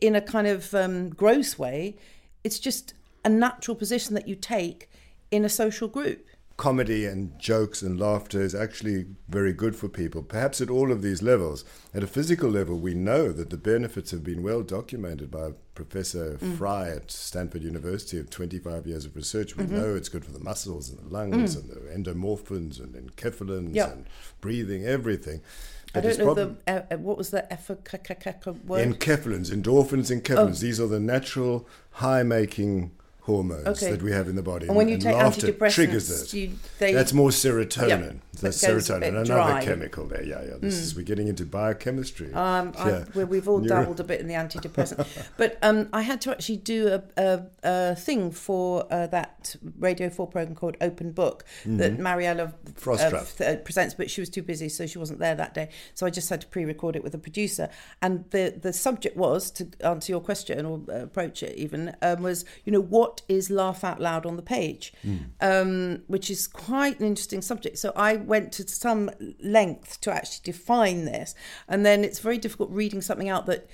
in 0.00 0.14
a 0.14 0.20
kind 0.20 0.46
of 0.46 0.72
um, 0.72 1.10
gross 1.10 1.58
way. 1.58 1.96
It's 2.44 2.60
just 2.60 2.94
a 3.26 3.28
natural 3.28 3.74
position 3.74 4.14
that 4.14 4.28
you 4.28 4.36
take 4.36 4.88
in 5.32 5.44
a 5.44 5.48
social 5.48 5.88
group. 5.88 6.24
comedy 6.58 7.04
and 7.04 7.38
jokes 7.38 7.82
and 7.82 8.00
laughter 8.00 8.40
is 8.40 8.54
actually 8.54 9.04
very 9.28 9.52
good 9.52 9.76
for 9.76 9.88
people, 9.90 10.22
perhaps 10.22 10.58
at 10.62 10.70
all 10.70 10.90
of 10.90 11.02
these 11.02 11.20
levels. 11.22 11.66
At 11.92 12.02
a 12.02 12.06
physical 12.06 12.48
level, 12.48 12.78
we 12.78 12.94
know 12.94 13.30
that 13.30 13.50
the 13.50 13.58
benefits 13.58 14.10
have 14.12 14.24
been 14.24 14.42
well 14.42 14.62
documented 14.62 15.30
by 15.30 15.50
Professor 15.74 16.38
Mm. 16.40 16.56
Fry 16.56 16.88
at 16.88 17.10
Stanford 17.10 17.62
University 17.62 18.18
of 18.18 18.30
25 18.30 18.86
years 18.86 19.04
of 19.04 19.14
research. 19.16 19.54
We 19.54 19.64
Mm-hmm. 19.64 19.76
know 19.76 19.94
it's 19.96 20.08
good 20.08 20.24
for 20.24 20.32
the 20.32 20.38
muscles 20.50 20.88
and 20.88 20.98
the 20.98 21.12
lungs 21.12 21.56
and 21.56 21.68
the 21.68 21.80
endomorphins 21.96 22.80
and 22.82 22.94
enkephalins 22.94 23.72
Mm. 23.72 23.74
Yeah. 23.74 23.90
and 23.92 24.06
breathing, 24.40 24.86
everything. 24.86 25.42
I 25.94 26.00
don't 26.00 26.18
know 26.18 26.34
the 26.34 26.56
uh, 26.66 26.82
uh, 26.90 26.96
what 26.96 27.16
was 27.18 27.30
the 27.30 27.46
effa 27.50 27.76
word. 28.66 28.80
Enkephalins, 28.88 29.50
endorphins, 29.50 30.08
enkephalins. 30.10 30.58
Oh. 30.58 30.66
These 30.66 30.80
are 30.80 30.86
the 30.86 31.00
natural 31.00 31.66
high-making 31.90 32.92
hormones 33.26 33.66
Okay. 33.66 33.90
that 33.90 34.02
we 34.02 34.12
have 34.12 34.28
in 34.28 34.36
the 34.36 34.42
body. 34.42 34.66
And 34.68 34.76
when 34.76 34.88
you 34.88 34.98
take 34.98 35.14
antidepressants, 35.16 35.72
triggers 35.74 36.10
it. 36.22 36.32
you- 36.32 36.50
they- 36.78 36.94
That's 36.94 37.12
more 37.12 37.30
serotonin. 37.30 37.88
Yeah, 37.88 38.12
That 38.40 38.52
serotonin, 38.52 39.08
another. 39.08 39.34
Mm. 39.34 39.62
chemical 39.62 40.06
there. 40.06 40.22
Yeah, 40.24 40.42
yeah. 40.42 40.54
This 40.60 40.74
is 40.74 40.94
we're 40.96 41.02
getting 41.02 41.28
into 41.28 41.44
biochemistry. 41.46 42.32
Um, 42.34 42.72
Yeah. 42.76 43.04
where 43.14 43.26
we've 43.26 43.48
all 43.48 43.58
Neuro- 43.58 43.80
dabbled 43.80 44.00
a 44.00 44.04
bit 44.04 44.20
in 44.20 44.26
the 44.28 44.34
antidepressant, 44.34 45.06
but 45.36 45.58
um, 45.62 45.88
I 45.92 46.02
had 46.02 46.20
to 46.22 46.30
actually 46.30 46.58
do 46.58 46.88
a, 46.88 47.02
a, 47.22 47.42
a 47.62 47.94
thing 47.96 48.30
for 48.30 48.86
uh, 48.92 49.06
that 49.08 49.56
Radio 49.78 50.08
Four 50.10 50.26
program 50.28 50.54
called 50.54 50.76
Open 50.80 51.12
Book 51.12 51.44
that 51.64 51.98
Mariella 51.98 52.52
Mm-hmm. 52.80 53.42
Uh, 53.42 53.56
presents, 53.64 53.94
but 53.94 54.10
she 54.10 54.20
was 54.20 54.28
too 54.30 54.42
busy, 54.42 54.68
so 54.68 54.86
she 54.86 54.98
wasn't 54.98 55.18
there 55.18 55.34
that 55.34 55.54
day. 55.54 55.68
So 55.94 56.06
I 56.06 56.10
just 56.10 56.28
had 56.30 56.40
to 56.42 56.46
pre-record 56.46 56.96
it 56.96 57.02
with 57.02 57.14
a 57.14 57.18
producer, 57.18 57.68
and 58.02 58.24
the 58.30 58.54
the 58.60 58.72
subject 58.72 59.16
was 59.16 59.50
to 59.52 59.68
answer 59.80 60.12
your 60.12 60.20
question 60.20 60.64
or 60.66 60.80
uh, 60.88 61.02
approach 61.04 61.42
it 61.42 61.56
even 61.56 61.94
um, 62.02 62.22
was 62.22 62.44
you 62.64 62.72
know 62.72 62.80
what 62.80 63.22
is 63.28 63.50
laugh 63.50 63.82
out 63.84 64.00
loud 64.00 64.24
on 64.26 64.36
the 64.36 64.42
page, 64.42 64.92
um, 65.40 66.02
which 66.06 66.30
is 66.30 66.46
quite 66.46 67.00
an 67.00 67.06
interesting 67.06 67.42
subject. 67.42 67.78
So 67.78 67.92
I 67.96 68.16
went 68.26 68.52
to 68.52 68.68
some 68.68 69.10
length 69.42 70.00
to 70.02 70.12
actually 70.12 70.42
define 70.44 71.04
this, 71.04 71.34
and 71.68 71.86
then 71.86 72.04
it's 72.04 72.18
very 72.18 72.38
difficult 72.38 72.70
reading 72.70 73.00
something 73.00 73.28
out 73.28 73.46
that 73.46 73.68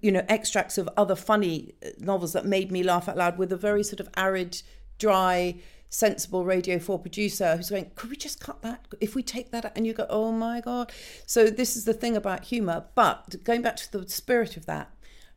you 0.00 0.10
know 0.10 0.24
extracts 0.28 0.76
of 0.76 0.88
other 0.96 1.14
funny 1.14 1.74
novels 1.98 2.32
that 2.32 2.44
made 2.44 2.72
me 2.72 2.82
laugh 2.82 3.08
out 3.08 3.16
loud 3.16 3.38
with 3.38 3.52
a 3.52 3.56
very 3.56 3.82
sort 3.82 4.00
of 4.00 4.08
arid, 4.16 4.62
dry 4.98 5.54
sensible 5.88 6.44
Radio 6.44 6.78
4 6.78 6.98
producer 6.98 7.54
who's 7.54 7.68
going, 7.68 7.90
could 7.94 8.08
we 8.08 8.16
just 8.16 8.40
cut 8.40 8.62
that? 8.62 8.86
If 9.00 9.14
we 9.14 9.22
take 9.22 9.50
that 9.50 9.66
out, 9.66 9.72
and 9.76 9.86
you 9.86 9.92
go, 9.92 10.06
oh 10.08 10.32
my 10.32 10.62
God. 10.62 10.90
So 11.26 11.50
this 11.50 11.76
is 11.76 11.84
the 11.84 11.92
thing 11.92 12.16
about 12.16 12.44
humour. 12.44 12.86
But 12.94 13.44
going 13.44 13.60
back 13.60 13.76
to 13.76 13.92
the 13.92 14.08
spirit 14.08 14.56
of 14.56 14.64
that, 14.66 14.90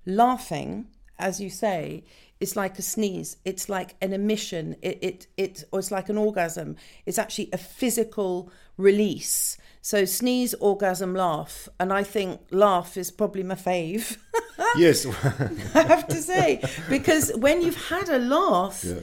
laughing, 0.05 0.87
as 1.19 1.41
you 1.41 1.49
say, 1.49 2.05
is 2.39 2.55
like 2.55 2.77
a 2.77 2.81
sneeze. 2.81 3.37
It's 3.45 3.69
like 3.69 3.95
an 4.01 4.13
emission. 4.13 4.75
It, 4.81 4.99
it, 5.01 5.27
it, 5.37 5.63
or 5.71 5.79
it's 5.79 5.91
like 5.91 6.09
an 6.09 6.17
orgasm. 6.17 6.75
It's 7.05 7.17
actually 7.17 7.49
a 7.53 7.57
physical 7.57 8.51
release. 8.77 9.57
So 9.81 10.05
sneeze, 10.05 10.53
orgasm, 10.55 11.13
laugh. 11.13 11.69
And 11.79 11.93
I 11.93 12.03
think 12.03 12.41
laugh 12.51 12.97
is 12.97 13.11
probably 13.11 13.43
my 13.43 13.55
fave. 13.55 14.17
yes. 14.77 15.05
I 15.75 15.83
have 15.83 16.07
to 16.07 16.15
say. 16.15 16.61
Because 16.89 17.31
when 17.35 17.61
you've 17.61 17.87
had 17.89 18.09
a 18.09 18.17
laugh, 18.19 18.83
Yeah. 18.83 18.95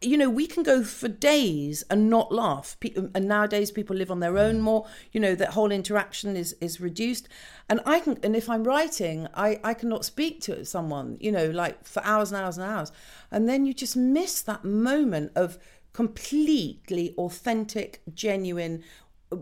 You 0.00 0.16
know, 0.16 0.30
we 0.30 0.46
can 0.46 0.62
go 0.62 0.82
for 0.82 1.08
days 1.08 1.84
and 1.90 2.08
not 2.08 2.32
laugh. 2.32 2.76
And 3.14 3.28
nowadays, 3.28 3.70
people 3.70 3.94
live 3.94 4.10
on 4.10 4.20
their 4.20 4.38
own 4.38 4.56
mm. 4.56 4.62
more. 4.62 4.86
You 5.12 5.20
know, 5.20 5.34
that 5.34 5.50
whole 5.50 5.70
interaction 5.70 6.36
is 6.36 6.54
is 6.60 6.80
reduced. 6.80 7.28
And 7.68 7.80
I 7.84 8.00
can, 8.00 8.18
and 8.22 8.34
if 8.34 8.48
I'm 8.48 8.64
writing, 8.64 9.28
I 9.34 9.60
I 9.62 9.74
cannot 9.74 10.04
speak 10.04 10.40
to 10.42 10.64
someone. 10.64 11.18
You 11.20 11.32
know, 11.32 11.50
like 11.50 11.84
for 11.84 12.02
hours 12.04 12.32
and 12.32 12.42
hours 12.42 12.56
and 12.56 12.70
hours, 12.70 12.90
and 13.30 13.48
then 13.48 13.66
you 13.66 13.74
just 13.74 13.96
miss 13.96 14.40
that 14.42 14.64
moment 14.64 15.32
of 15.36 15.58
completely 15.92 17.14
authentic, 17.18 18.00
genuine. 18.14 18.82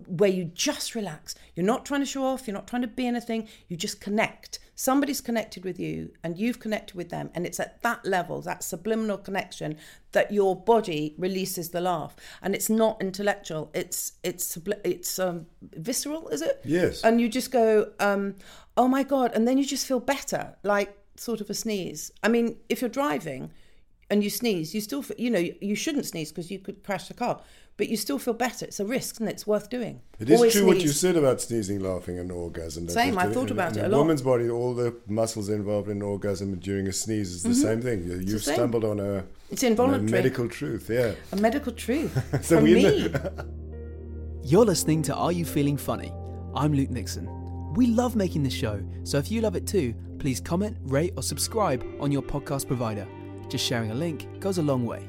Where 0.07 0.30
you 0.30 0.45
just 0.45 0.95
relax. 0.95 1.35
You're 1.54 1.66
not 1.66 1.87
trying 1.87 2.00
to 2.00 2.07
show 2.07 2.25
off. 2.25 2.47
You're 2.47 2.54
not 2.54 2.66
trying 2.66 2.83
to 2.83 2.88
be 2.88 3.07
anything. 3.07 3.49
You 3.68 3.76
just 3.76 4.00
connect. 4.00 4.59
Somebody's 4.75 5.21
connected 5.21 5.64
with 5.64 5.80
you 5.80 6.12
and 6.23 6.38
you've 6.38 6.61
connected 6.61 6.95
with 6.95 7.09
them. 7.09 7.30
And 7.35 7.47
it's 7.47 7.59
at 7.59 7.83
that 7.83 8.04
level, 8.04 8.40
that 8.42 8.62
subliminal 8.62 9.18
connection, 9.18 9.76
that 10.12 10.30
your 10.30 10.54
body 10.54 11.14
releases 11.18 11.71
the 11.71 11.80
laugh. 11.80 12.14
And 12.42 12.54
it's 12.54 12.68
not 12.68 13.00
intellectual. 13.00 13.71
It's 13.75 14.12
it's 14.23 14.59
it's 14.85 15.18
um, 15.18 15.47
visceral, 15.62 16.28
is 16.28 16.42
it? 16.42 16.61
Yes. 16.64 17.02
And 17.02 17.21
you 17.21 17.28
just 17.28 17.50
go, 17.50 17.90
um, 17.99 18.35
oh 18.76 18.88
my 18.88 19.02
god, 19.02 19.33
and 19.35 19.49
then 19.49 19.59
you 19.59 19.64
just 19.64 19.87
feel 19.87 20.00
better, 20.00 20.54
like 20.62 20.97
sort 21.16 21.40
of 21.40 21.50
a 21.50 21.54
sneeze. 21.54 22.12
I 22.23 22.28
mean, 22.28 22.57
if 22.68 22.80
you're 22.80 22.88
driving 22.88 23.50
and 24.11 24.23
you 24.23 24.30
sneeze, 24.30 24.75
you 24.75 24.80
still, 24.80 25.04
you 25.18 25.30
know, 25.30 25.45
you 25.61 25.75
shouldn't 25.75 26.07
sneeze 26.07 26.30
because 26.30 26.50
you 26.50 26.59
could 26.59 26.83
crash 26.85 27.09
the 27.09 27.14
car, 27.14 27.40
but 27.78 27.88
you 27.88 27.97
still 27.97 28.18
feel 28.18 28.35
better. 28.35 28.66
It's 28.66 28.78
a 28.80 28.85
risk, 28.85 29.20
and 29.20 29.28
it's 29.28 29.47
worth 29.47 29.70
doing. 29.70 30.00
It 30.20 30.28
is 30.28 30.37
Always 30.37 30.52
true 30.52 30.66
what 30.66 30.80
you 30.82 30.88
said 30.88 31.16
about 31.16 31.40
sneezing, 31.40 31.80
laughing, 31.80 32.18
and 32.18 32.30
orgasm. 32.30 32.85
that 32.87 32.92
Same, 32.92 33.14
just- 33.14 33.26
I 33.26 33.32
thought 33.32 33.47
in- 33.47 33.52
about 33.52 33.73
in 33.76 33.78
it 33.78 33.87
a 33.87 33.88
a 33.88 33.90
lot. 33.90 33.99
woman's 33.99 34.20
body, 34.20 34.50
all 34.50 34.75
the 34.75 34.94
muscles 35.06 35.49
involved 35.49 35.88
in 35.88 36.02
orgasm 36.02 36.56
during 36.56 36.87
a 36.88 36.92
sneeze 36.92 37.30
is 37.32 37.42
the 37.42 37.54
same 37.54 37.80
thing. 37.80 38.04
You- 38.04 38.16
You've 38.16 38.20
Mm-hmm. 38.26 38.37
same. 38.38 38.54
stumbled 38.56 38.85
on 38.85 39.00
a, 39.00 39.25
It's 39.50 39.62
on 39.62 39.68
a 39.68 39.70
involuntary. 39.70 40.11
medical 40.11 40.49
truth, 40.49 40.90
yeah. 40.90 41.12
A 41.32 41.37
medical 41.37 41.73
truth 41.73 42.12
So 42.44 42.56
from 42.56 42.64
we 42.64 42.75
me. 42.75 43.08
You're 44.42 44.64
listening 44.66 45.02
to 45.02 45.14
Are 45.14 45.32
You 45.32 45.44
Feeling 45.44 45.76
Funny? 45.76 46.12
I'm 46.54 46.73
Luke 46.73 46.90
Nixon. 46.90 47.28
We 47.75 47.87
love 47.87 48.16
making 48.16 48.42
this 48.42 48.54
show, 48.54 48.82
so 49.04 49.18
if 49.18 49.30
you 49.30 49.40
love 49.40 49.54
it 49.54 49.66
too, 49.66 49.94
please 50.18 50.40
comment, 50.40 50.76
rate, 50.85 51.12
or 51.16 51.23
subscribe 51.23 51.85
on 52.00 52.11
your 52.11 52.23
podcast 52.23 52.66
provider. 52.66 53.06
Just 53.49 53.64
sharing 53.64 53.90
a 53.92 53.94
link 53.94 54.26
goes 54.40 54.58
a 54.58 54.62
long 54.62 54.85
way. 54.85 55.08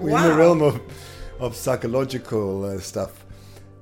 We're 0.00 0.16
in 0.16 0.24
the 0.24 0.34
realm 0.34 0.62
of, 0.62 0.80
of 1.38 1.56
psychological 1.56 2.64
uh, 2.64 2.78
stuff 2.80 3.24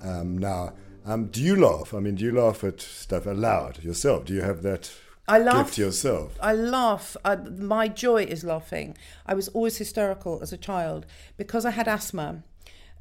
um, 0.02 0.38
now. 0.38 0.73
Um, 1.05 1.26
do 1.26 1.43
you 1.43 1.57
laugh? 1.57 1.95
I 1.95 2.00
mean, 2.00 2.14
do 2.14 2.25
you 2.25 2.33
laugh 2.33 2.62
at 2.64 2.81
stuff 2.81 3.26
aloud 3.26 3.83
yourself? 3.83 4.25
Do 4.26 4.35
you 4.35 4.43
have 4.43 4.62
that 4.62 4.93
I 5.26 5.38
laugh. 5.38 5.67
gift 5.67 5.79
yourself? 5.79 6.37
I 6.40 6.55
laugh. 6.55 7.17
I, 7.25 7.37
my 7.37 7.88
joy 7.88 8.25
is 8.25 8.45
laughing. 8.45 8.97
I 9.26 9.35
was 9.35 9.49
always 9.49 9.79
hysterical 9.79 10.40
as 10.43 10.52
a 10.52 10.57
child 10.57 11.07
because 11.37 11.64
I 11.64 11.71
had 11.71 11.88
asthma, 11.88 12.43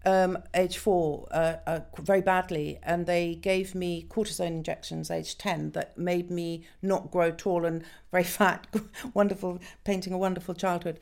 um, 0.06 0.38
age 0.54 0.78
four, 0.78 1.28
uh, 1.32 1.56
uh, 1.68 1.80
very 2.00 2.22
badly, 2.22 2.80
and 2.84 3.06
they 3.06 3.36
gave 3.36 3.76
me 3.76 4.06
cortisone 4.10 4.48
injections, 4.48 5.12
age 5.12 5.38
ten, 5.38 5.72
that 5.72 5.98
made 5.98 6.32
me 6.32 6.64
not 6.82 7.12
grow 7.12 7.32
tall 7.32 7.66
and 7.66 7.84
very 8.12 8.24
fat. 8.38 8.68
wonderful, 9.14 9.60
painting 9.84 10.14
a 10.14 10.18
wonderful 10.18 10.54
childhood. 10.54 11.00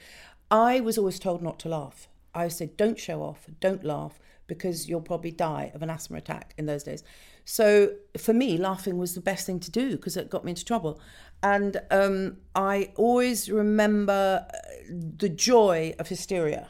I 0.49 0.79
was 0.79 0.97
always 0.97 1.19
told 1.19 1.41
not 1.41 1.59
to 1.59 1.69
laugh. 1.69 2.07
I 2.33 2.47
said, 2.47 2.77
don't 2.77 2.99
show 2.99 3.21
off, 3.21 3.47
don't 3.59 3.83
laugh, 3.83 4.19
because 4.47 4.87
you'll 4.87 5.01
probably 5.01 5.31
die 5.31 5.71
of 5.73 5.81
an 5.81 5.89
asthma 5.89 6.17
attack 6.17 6.53
in 6.57 6.65
those 6.65 6.83
days. 6.83 7.03
So 7.43 7.91
for 8.17 8.33
me, 8.33 8.57
laughing 8.57 8.97
was 8.97 9.15
the 9.15 9.21
best 9.21 9.45
thing 9.45 9.59
to 9.61 9.71
do 9.71 9.91
because 9.91 10.17
it 10.17 10.29
got 10.29 10.45
me 10.45 10.51
into 10.51 10.65
trouble. 10.65 10.99
And 11.43 11.77
um, 11.91 12.37
I 12.55 12.91
always 12.95 13.49
remember 13.49 14.45
uh, 14.49 14.57
the 14.89 15.29
joy 15.29 15.95
of 15.99 16.07
hysteria. 16.07 16.69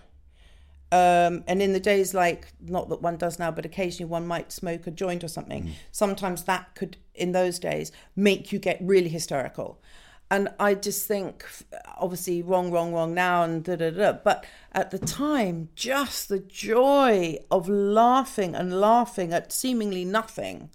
Um, 0.92 1.44
and 1.48 1.62
in 1.62 1.74
the 1.74 1.80
days 1.80 2.14
like, 2.14 2.54
not 2.62 2.90
that 2.90 3.02
one 3.02 3.18
does 3.18 3.40
now, 3.40 3.52
but 3.52 3.66
occasionally 3.66 4.10
one 4.10 4.26
might 4.26 4.52
smoke 4.52 4.88
a 4.88 4.92
joint 4.92 5.24
or 5.24 5.28
something. 5.28 5.74
Sometimes 5.92 6.44
that 6.44 6.76
could, 6.76 6.98
in 7.14 7.34
those 7.34 7.60
days, 7.60 7.92
make 8.16 8.52
you 8.52 8.60
get 8.60 8.78
really 8.82 9.10
hysterical. 9.10 9.82
And 10.30 10.50
I 10.60 10.74
just 10.74 11.08
think, 11.08 11.46
obviously, 11.98 12.42
wrong, 12.42 12.70
wrong, 12.72 12.94
wrong 12.94 13.14
now, 13.14 13.44
and 13.44 13.64
da 13.64 13.76
da 13.78 13.92
da. 13.92 14.12
But 14.12 14.46
at 14.74 14.92
the 14.92 15.00
time, 15.00 15.70
just 15.76 16.28
the 16.28 16.40
joy 16.40 17.38
of 17.50 17.70
laughing 17.70 18.54
and 18.54 18.80
laughing 18.82 19.32
at 19.34 19.54
seemingly 19.54 20.04
nothing 20.04 20.70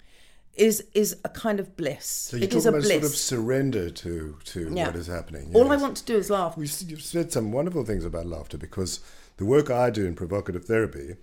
is 0.54 0.84
is 0.94 1.16
a 1.24 1.28
kind 1.28 1.60
of 1.60 1.76
bliss. 1.76 2.06
So 2.06 2.36
you're 2.36 2.44
it 2.44 2.54
is 2.54 2.64
talking 2.64 2.66
a 2.66 2.78
about 2.78 2.82
bliss. 2.88 3.00
sort 3.02 3.12
of 3.12 3.16
surrender 3.18 3.90
to, 3.90 4.36
to 4.44 4.70
Yeah. 4.74 4.86
what 4.86 4.96
is 4.96 5.06
happening. 5.06 5.50
All 5.54 5.70
I 5.70 5.76
want 5.76 5.96
to 5.98 6.04
do 6.04 6.16
is 6.16 6.30
laugh. 6.30 6.56
We've, 6.56 6.74
you've 6.86 7.02
said 7.02 7.30
some 7.32 7.52
wonderful 7.52 7.84
things 7.84 8.04
about 8.06 8.26
laughter 8.26 8.56
because 8.58 9.00
the 9.38 9.44
work 9.46 9.70
I 9.70 9.90
do 9.90 10.06
in 10.06 10.14
provocative 10.14 10.64
therapy 10.66 11.16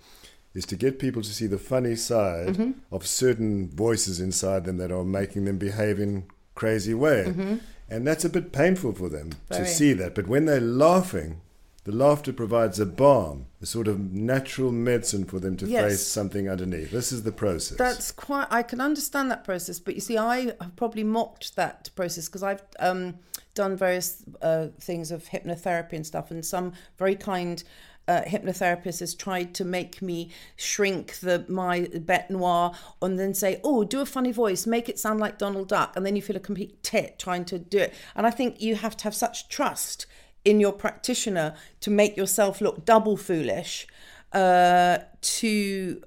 is 0.55 0.65
to 0.65 0.75
get 0.75 0.97
people 0.97 1.21
to 1.21 1.29
see 1.33 1.45
the 1.47 1.59
funny 1.59 1.95
side 1.95 2.49
Mm-hmm. 2.49 2.71
of 2.91 3.05
certain 3.05 3.69
voices 3.69 4.19
inside 4.19 4.65
them 4.65 4.77
that 4.77 4.91
are 4.91 5.03
making 5.03 5.45
them 5.45 5.57
behave 5.59 5.99
in 5.99 6.25
crazy 6.55 6.93
way. 6.95 7.59
And 7.91 8.05
that's 8.05 8.25
a 8.25 8.29
bit 8.29 8.51
painful 8.51 8.93
for 8.93 9.09
them 9.09 9.31
to 9.51 9.55
Mm-hmm. 9.59 9.65
See 9.65 9.93
that. 9.93 10.15
But 10.15 10.27
when 10.27 10.45
they're 10.45 10.61
laughing, 10.61 11.41
the 11.85 11.91
laughter 11.91 12.31
provides 12.33 12.79
a 12.79 12.85
balm, 12.85 13.47
a 13.61 13.65
sort 13.65 13.87
of 13.87 13.99
natural 14.13 14.71
medicine 14.71 15.25
for 15.25 15.39
them 15.39 15.57
to 15.57 15.65
Yes. 15.65 15.83
face 15.91 16.05
something 16.07 16.47
underneath. 16.49 16.91
This 16.91 17.11
is 17.11 17.23
the 17.23 17.31
process. 17.31 17.77
That's 17.77 18.11
quite. 18.11 18.47
I 18.51 18.61
can 18.63 18.79
understand 18.79 19.31
that 19.31 19.43
process, 19.43 19.79
but 19.79 19.95
you 19.95 20.01
see, 20.01 20.17
I 20.17 20.53
have 20.61 20.75
probably 20.75 21.03
mocked 21.03 21.55
that 21.55 21.89
process 21.95 22.27
because 22.27 22.43
I've 22.43 22.61
um, 22.79 23.15
done 23.55 23.75
various 23.75 24.23
uh, 24.41 24.67
things 24.79 25.09
of 25.11 25.23
hypnotherapy 25.25 25.93
and 25.93 26.05
stuff, 26.05 26.29
and 26.31 26.45
some 26.45 26.73
very 26.97 27.15
kind. 27.15 27.63
Uh, 28.09 28.23
hypnotherapist 28.33 28.99
has 28.99 29.13
tried 29.13 29.53
to 29.53 29.63
make 29.63 30.01
me 30.01 30.31
shrink 30.55 31.05
the 31.19 31.45
my 31.47 31.75
bete 32.09 32.29
noir 32.29 32.71
and 33.03 33.19
then 33.19 33.33
say, 33.33 33.51
"Oh, 33.63 33.83
do 33.83 34.01
a 34.01 34.05
funny 34.05 34.33
voice, 34.43 34.65
make 34.65 34.89
it 34.89 34.97
sound 34.97 35.19
like 35.19 35.37
Donald 35.37 35.67
Duck," 35.67 35.89
and 35.95 36.03
then 36.05 36.15
you 36.15 36.21
feel 36.21 36.35
a 36.35 36.39
complete 36.49 36.81
tit 36.81 37.19
trying 37.19 37.45
to 37.45 37.59
do 37.59 37.77
it. 37.85 37.93
And 38.15 38.25
I 38.25 38.31
think 38.31 38.61
you 38.61 38.75
have 38.75 38.97
to 38.97 39.03
have 39.03 39.15
such 39.15 39.47
trust 39.47 40.07
in 40.43 40.59
your 40.59 40.73
practitioner 40.73 41.53
to 41.81 41.91
make 41.91 42.17
yourself 42.17 42.61
look 42.61 42.85
double 42.85 43.17
foolish 43.17 43.87
uh, 44.33 44.97
to 45.21 46.01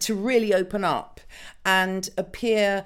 to 0.00 0.14
really 0.14 0.52
open 0.54 0.84
up 0.84 1.20
and 1.64 2.10
appear 2.16 2.84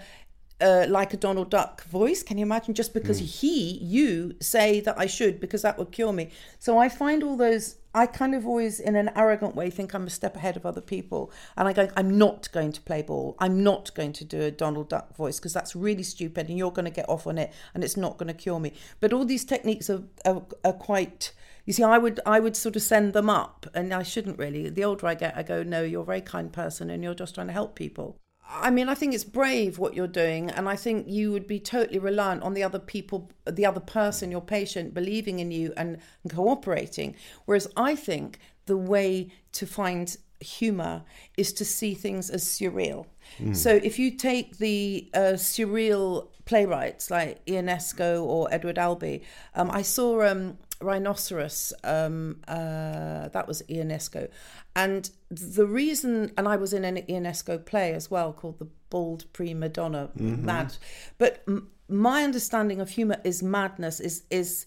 uh, 0.61 0.87
like 0.89 1.15
a 1.15 1.17
Donald 1.17 1.51
Duck 1.51 1.85
voice. 1.85 2.23
Can 2.23 2.39
you 2.39 2.43
imagine? 2.45 2.75
Just 2.75 2.93
because 2.93 3.19
he, 3.41 3.79
you 3.79 4.35
say 4.41 4.81
that 4.81 4.99
I 4.99 5.07
should, 5.07 5.41
because 5.41 5.63
that 5.63 5.79
would 5.79 5.93
cure 5.93 6.13
me. 6.13 6.31
So 6.59 6.79
I 6.79 6.89
find 6.89 7.23
all 7.23 7.37
those. 7.37 7.77
I 7.95 8.07
kind 8.07 8.35
of 8.35 8.47
always, 8.47 8.80
in 8.80 8.97
an 8.97 9.11
arrogant 9.16 9.57
way, 9.57 9.71
think 9.71 9.95
I'm 9.95 10.07
a 10.07 10.11
step 10.11 10.37
ahead 10.37 10.57
of 10.57 10.66
other 10.66 10.80
people, 10.80 11.33
and 11.57 11.66
I 11.66 11.73
go, 11.73 11.88
I'm 11.97 12.18
not 12.18 12.50
going 12.52 12.73
to 12.73 12.80
play 12.83 13.02
ball. 13.02 13.35
I'm 13.38 13.62
not 13.62 13.95
going 13.95 14.12
to 14.14 14.25
do 14.25 14.42
a 14.42 14.50
Donald 14.50 14.90
Duck 14.90 15.16
voice 15.16 15.38
because 15.38 15.54
that's 15.54 15.75
really 15.75 16.02
stupid, 16.02 16.49
and 16.49 16.59
you're 16.59 16.71
going 16.71 16.85
to 16.85 16.90
get 16.90 17.09
off 17.09 17.26
on 17.26 17.38
it, 17.38 17.52
and 17.75 17.83
it's 17.83 17.97
not 17.97 18.18
going 18.18 18.28
to 18.28 18.35
cure 18.35 18.61
me. 18.61 18.75
But 19.00 19.12
all 19.12 19.25
these 19.25 19.45
techniques 19.45 19.88
are, 19.88 20.02
are, 20.25 20.42
are 20.64 20.73
quite. 20.73 21.33
You 21.64 21.73
see, 21.73 21.83
I 21.83 21.99
would 21.99 22.21
I 22.25 22.40
would 22.40 22.57
sort 22.57 22.76
of 22.76 22.83
send 22.83 23.14
them 23.14 23.30
up, 23.30 23.66
and 23.75 23.92
I 23.92 24.02
shouldn't 24.02 24.38
really. 24.38 24.68
The 24.68 24.85
older 24.85 25.07
I 25.07 25.14
get, 25.14 25.37
I 25.37 25.42
go, 25.42 25.62
no, 25.62 25.83
you're 25.83 26.02
a 26.02 26.07
very 26.07 26.21
kind 26.21 26.52
person, 26.52 26.90
and 26.90 27.02
you're 27.02 27.14
just 27.14 27.35
trying 27.35 27.49
to 27.49 27.52
help 27.52 27.75
people. 27.75 28.18
I 28.50 28.71
mean, 28.71 28.88
I 28.88 28.95
think 28.95 29.14
it's 29.14 29.25
brave 29.25 29.78
what 29.78 29.95
you're 29.95 30.07
doing, 30.07 30.50
and 30.50 30.69
I 30.69 30.76
think 30.76 31.07
you 31.07 31.33
would 31.33 31.47
be 31.47 31.61
totally 31.61 31.99
reliant 31.99 32.43
on 32.43 32.55
the 32.55 32.62
other 32.62 32.78
people, 32.78 33.31
the 33.45 33.67
other 33.67 33.81
person, 33.81 34.31
your 34.31 34.40
patient, 34.40 34.95
believing 34.95 35.38
in 35.38 35.50
you 35.50 35.75
and, 35.76 35.99
and 36.23 36.33
cooperating. 36.33 37.14
Whereas 37.45 37.69
I 37.76 37.95
think 37.95 38.38
the 38.64 38.76
way 38.76 39.28
to 39.52 39.67
find 39.67 40.17
humor 40.40 41.02
is 41.37 41.52
to 41.52 41.64
see 41.64 41.95
things 41.95 42.31
as 42.31 42.45
surreal. 42.45 43.07
So 43.52 43.71
if 43.71 43.99
you 43.99 44.12
take 44.12 44.59
the 44.59 45.11
uh, 45.12 45.19
surreal 45.35 46.28
playwrights 46.47 47.11
like 47.11 47.45
Ionesco 47.45 48.23
or 48.23 48.49
Edward 48.50 48.78
Albee, 48.78 49.23
um, 49.55 49.71
I 49.71 49.83
saw 49.83 50.23
um, 50.23 50.57
Rhinoceros, 50.80 51.73
um, 51.85 52.40
uh, 52.47 53.28
that 53.28 53.47
was 53.47 53.62
Ionesco. 53.68 54.28
And 54.76 55.11
the 55.30 55.66
reason, 55.66 56.32
and 56.37 56.47
I 56.49 56.56
was 56.56 56.73
in 56.73 56.85
an 56.85 56.97
Ionesco 57.08 57.64
play 57.64 57.92
as 57.94 58.11
well 58.11 58.32
called 58.32 58.58
The 58.58 58.68
Bald 58.90 59.25
Prima 59.32 59.68
Donna, 59.68 60.11
Mad. 60.14 60.76
But 61.18 61.42
m- 61.49 61.68
my 61.88 62.23
understanding 62.23 62.80
of 62.80 62.90
humor 62.90 63.20
is 63.25 63.42
madness, 63.42 63.99
is, 64.00 64.23
is, 64.30 64.66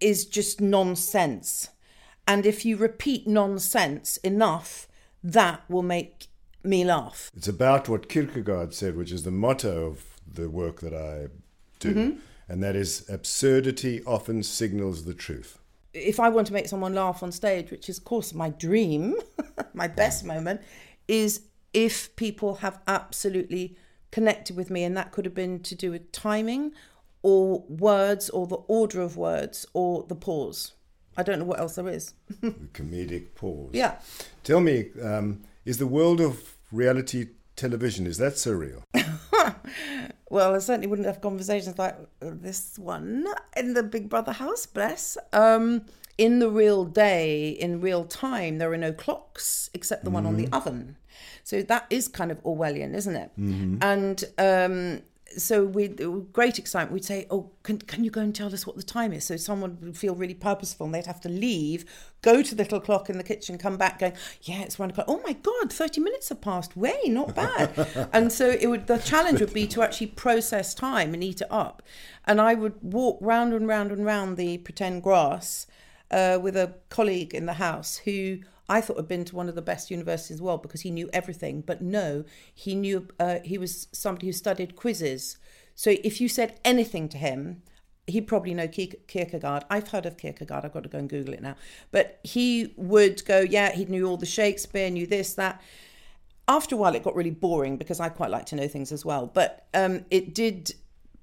is 0.00 0.26
just 0.26 0.60
nonsense. 0.60 1.68
And 2.26 2.44
if 2.44 2.64
you 2.64 2.76
repeat 2.76 3.26
nonsense 3.28 4.16
enough, 4.18 4.88
that 5.22 5.62
will 5.68 5.82
make 5.82 6.26
me 6.64 6.84
laugh. 6.84 7.30
It's 7.36 7.46
about 7.48 7.88
what 7.88 8.08
Kierkegaard 8.08 8.74
said, 8.74 8.96
which 8.96 9.12
is 9.12 9.22
the 9.22 9.30
motto 9.30 9.86
of 9.86 10.04
the 10.26 10.50
work 10.50 10.80
that 10.80 10.92
I 10.92 11.28
do, 11.78 11.94
Mm-hmm. 11.94 12.18
And 12.48 12.62
that 12.62 12.76
is 12.76 13.08
absurdity 13.08 14.02
often 14.04 14.42
signals 14.42 15.04
the 15.04 15.14
truth. 15.14 15.58
if 15.92 16.20
I 16.20 16.28
want 16.28 16.46
to 16.48 16.52
make 16.52 16.68
someone 16.68 16.94
laugh 16.94 17.22
on 17.22 17.32
stage, 17.32 17.70
which 17.70 17.88
is, 17.88 17.98
of 17.98 18.04
course, 18.04 18.34
my 18.34 18.50
dream, 18.50 19.16
my 19.72 19.88
best 19.88 20.24
moment, 20.24 20.60
is 21.08 21.42
if 21.72 22.14
people 22.16 22.56
have 22.56 22.80
absolutely 22.86 23.76
connected 24.10 24.56
with 24.56 24.70
me. 24.70 24.84
And 24.84 24.96
that 24.96 25.12
could 25.12 25.24
have 25.24 25.34
been 25.34 25.60
to 25.60 25.74
do 25.74 25.90
with 25.90 26.10
timing 26.12 26.72
or 27.22 27.64
words 27.68 28.30
or 28.30 28.46
the 28.46 28.56
order 28.56 29.00
of 29.00 29.16
words 29.16 29.66
or 29.74 30.04
the 30.04 30.14
pause. 30.14 30.72
I 31.16 31.22
don't 31.22 31.38
know 31.38 31.44
what 31.44 31.60
else 31.60 31.76
there 31.76 31.88
is. 31.88 32.14
the 32.40 32.50
comedic 32.72 33.34
pause. 33.34 33.70
Yeah. 33.72 33.96
Tell 34.44 34.60
me, 34.60 34.90
um, 35.02 35.42
is 35.64 35.78
the 35.78 35.86
world 35.86 36.20
of 36.20 36.56
reality 36.72 37.28
television 37.56 38.06
is 38.06 38.18
that 38.18 38.34
surreal? 38.34 38.82
Well, 40.28 40.54
I 40.54 40.58
certainly 40.58 40.88
wouldn't 40.88 41.06
have 41.06 41.20
conversations 41.20 41.78
like 41.78 41.96
this 42.20 42.78
one 42.78 43.26
in 43.56 43.74
the 43.74 43.82
Big 43.82 44.08
Brother 44.08 44.32
house, 44.32 44.66
bless. 44.66 45.16
Um, 45.32 45.82
in 46.18 46.40
the 46.40 46.50
real 46.50 46.84
day, 46.84 47.50
in 47.50 47.80
real 47.80 48.04
time, 48.04 48.58
there 48.58 48.72
are 48.72 48.76
no 48.78 48.92
clocks 48.92 49.70
except 49.74 50.02
the 50.04 50.10
one 50.10 50.26
on 50.26 50.36
the 50.36 50.48
oven. 50.56 50.96
So 51.44 51.62
that 51.62 51.86
is 51.90 52.08
kind 52.08 52.32
of 52.32 52.42
Orwellian, 52.42 52.94
isn't 52.94 53.14
it? 53.14 53.30
And 53.82 54.24
um, 54.38 55.02
so 55.36 55.64
with 55.64 56.32
great 56.32 56.58
excitement, 56.58 56.92
we'd 56.92 57.04
say, 57.04 57.26
"Oh, 57.30 57.50
can 57.62 57.78
can 57.78 58.04
you 58.04 58.10
go 58.10 58.20
and 58.20 58.34
tell 58.34 58.52
us 58.52 58.66
what 58.66 58.76
the 58.76 58.82
time 58.82 59.12
is?" 59.12 59.24
So 59.24 59.36
someone 59.36 59.78
would 59.80 59.96
feel 59.96 60.14
really 60.14 60.34
purposeful, 60.34 60.86
and 60.86 60.94
they'd 60.94 61.06
have 61.06 61.20
to 61.22 61.28
leave, 61.28 61.84
go 62.22 62.42
to 62.42 62.54
the 62.54 62.62
little 62.62 62.80
clock 62.80 63.10
in 63.10 63.18
the 63.18 63.24
kitchen, 63.24 63.58
come 63.58 63.76
back, 63.76 63.98
going, 63.98 64.14
"Yeah, 64.42 64.62
it's 64.62 64.78
one 64.78 64.90
o'clock." 64.90 65.06
Oh 65.08 65.20
my 65.24 65.32
God, 65.32 65.72
thirty 65.72 66.00
minutes 66.00 66.28
have 66.30 66.40
passed. 66.40 66.76
Way, 66.76 66.98
not 67.06 67.34
bad. 67.34 68.08
and 68.12 68.32
so 68.32 68.48
it 68.48 68.66
would. 68.66 68.86
The 68.86 68.98
challenge 68.98 69.40
would 69.40 69.54
be 69.54 69.66
to 69.68 69.82
actually 69.82 70.08
process 70.08 70.74
time 70.74 71.14
and 71.14 71.22
eat 71.22 71.40
it 71.40 71.48
up. 71.50 71.82
And 72.24 72.40
I 72.40 72.54
would 72.54 72.74
walk 72.82 73.18
round 73.20 73.52
and 73.52 73.68
round 73.68 73.92
and 73.92 74.04
round 74.04 74.36
the 74.36 74.58
pretend 74.58 75.02
grass 75.02 75.66
uh, 76.10 76.38
with 76.40 76.56
a 76.56 76.74
colleague 76.88 77.34
in 77.34 77.46
the 77.46 77.54
house 77.54 77.98
who 77.98 78.38
I 78.68 78.80
thought 78.80 78.96
had 78.96 79.08
been 79.08 79.24
to 79.26 79.36
one 79.36 79.48
of 79.48 79.54
the 79.54 79.62
best 79.62 79.90
universities 79.90 80.32
in 80.32 80.36
the 80.38 80.44
world 80.44 80.62
because 80.62 80.80
he 80.80 80.90
knew 80.90 81.08
everything. 81.12 81.60
But 81.60 81.82
no, 81.82 82.24
he 82.52 82.74
knew 82.74 83.08
uh, 83.20 83.38
he 83.44 83.58
was 83.58 83.88
somebody 83.92 84.26
who 84.26 84.32
studied 84.32 84.76
quizzes. 84.76 85.38
So 85.74 85.94
if 86.02 86.20
you 86.20 86.28
said 86.28 86.58
anything 86.64 87.08
to 87.10 87.18
him, 87.18 87.62
he'd 88.06 88.26
probably 88.26 88.54
know 88.54 88.68
Kierkegaard. 88.68 89.64
I've 89.68 89.88
heard 89.88 90.06
of 90.06 90.16
Kierkegaard. 90.16 90.64
I've 90.64 90.72
got 90.72 90.84
to 90.84 90.88
go 90.88 90.98
and 90.98 91.08
Google 91.08 91.34
it 91.34 91.42
now. 91.42 91.56
But 91.90 92.20
he 92.22 92.72
would 92.76 93.24
go, 93.24 93.40
yeah, 93.40 93.72
he 93.72 93.84
knew 93.84 94.08
all 94.08 94.16
the 94.16 94.26
Shakespeare, 94.26 94.90
knew 94.90 95.06
this, 95.06 95.34
that. 95.34 95.60
After 96.48 96.76
a 96.76 96.78
while, 96.78 96.94
it 96.94 97.02
got 97.02 97.16
really 97.16 97.30
boring 97.30 97.76
because 97.76 97.98
I 97.98 98.08
quite 98.08 98.30
like 98.30 98.46
to 98.46 98.56
know 98.56 98.68
things 98.68 98.92
as 98.92 99.04
well. 99.04 99.26
But 99.26 99.66
um, 99.74 100.04
it 100.10 100.34
did 100.34 100.72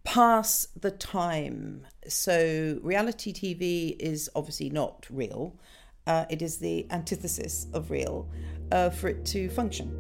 pass 0.03 0.67
the 0.79 0.91
time. 0.91 1.86
So 2.08 2.79
reality 2.84 3.32
TV 3.32 3.95
is 3.99 4.29
obviously 4.36 4.69
not 4.69 5.08
real. 5.10 5.58
Uh, 6.05 6.25
it 6.29 6.41
is 6.41 6.57
the 6.57 6.85
antithesis 6.91 7.67
of 7.73 7.89
real 7.89 8.27
uh, 8.71 8.89
for 8.89 9.07
it 9.07 9.25
to 9.25 9.49
function. 9.49 9.99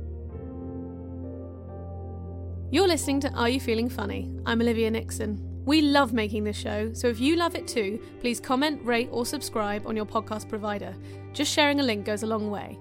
You're 2.71 2.87
listening 2.87 3.19
to 3.21 3.31
Are 3.33 3.47
You 3.47 3.59
Feeling 3.59 3.87
Funny? 3.87 4.35
I'm 4.45 4.59
Olivia 4.61 4.89
Nixon. 4.91 5.39
We 5.63 5.81
love 5.81 6.11
making 6.11 6.43
this 6.43 6.57
show, 6.57 6.91
so 6.91 7.07
if 7.07 7.21
you 7.21 7.37
love 7.37 7.55
it 7.55 7.67
too, 7.67 8.01
please 8.19 8.39
comment, 8.39 8.83
rate, 8.83 9.07
or 9.11 9.25
subscribe 9.25 9.87
on 9.87 9.95
your 9.95 10.05
podcast 10.05 10.49
provider. 10.49 10.93
Just 11.31 11.53
sharing 11.53 11.79
a 11.79 11.83
link 11.83 12.05
goes 12.05 12.23
a 12.23 12.27
long 12.27 12.51
way. 12.51 12.77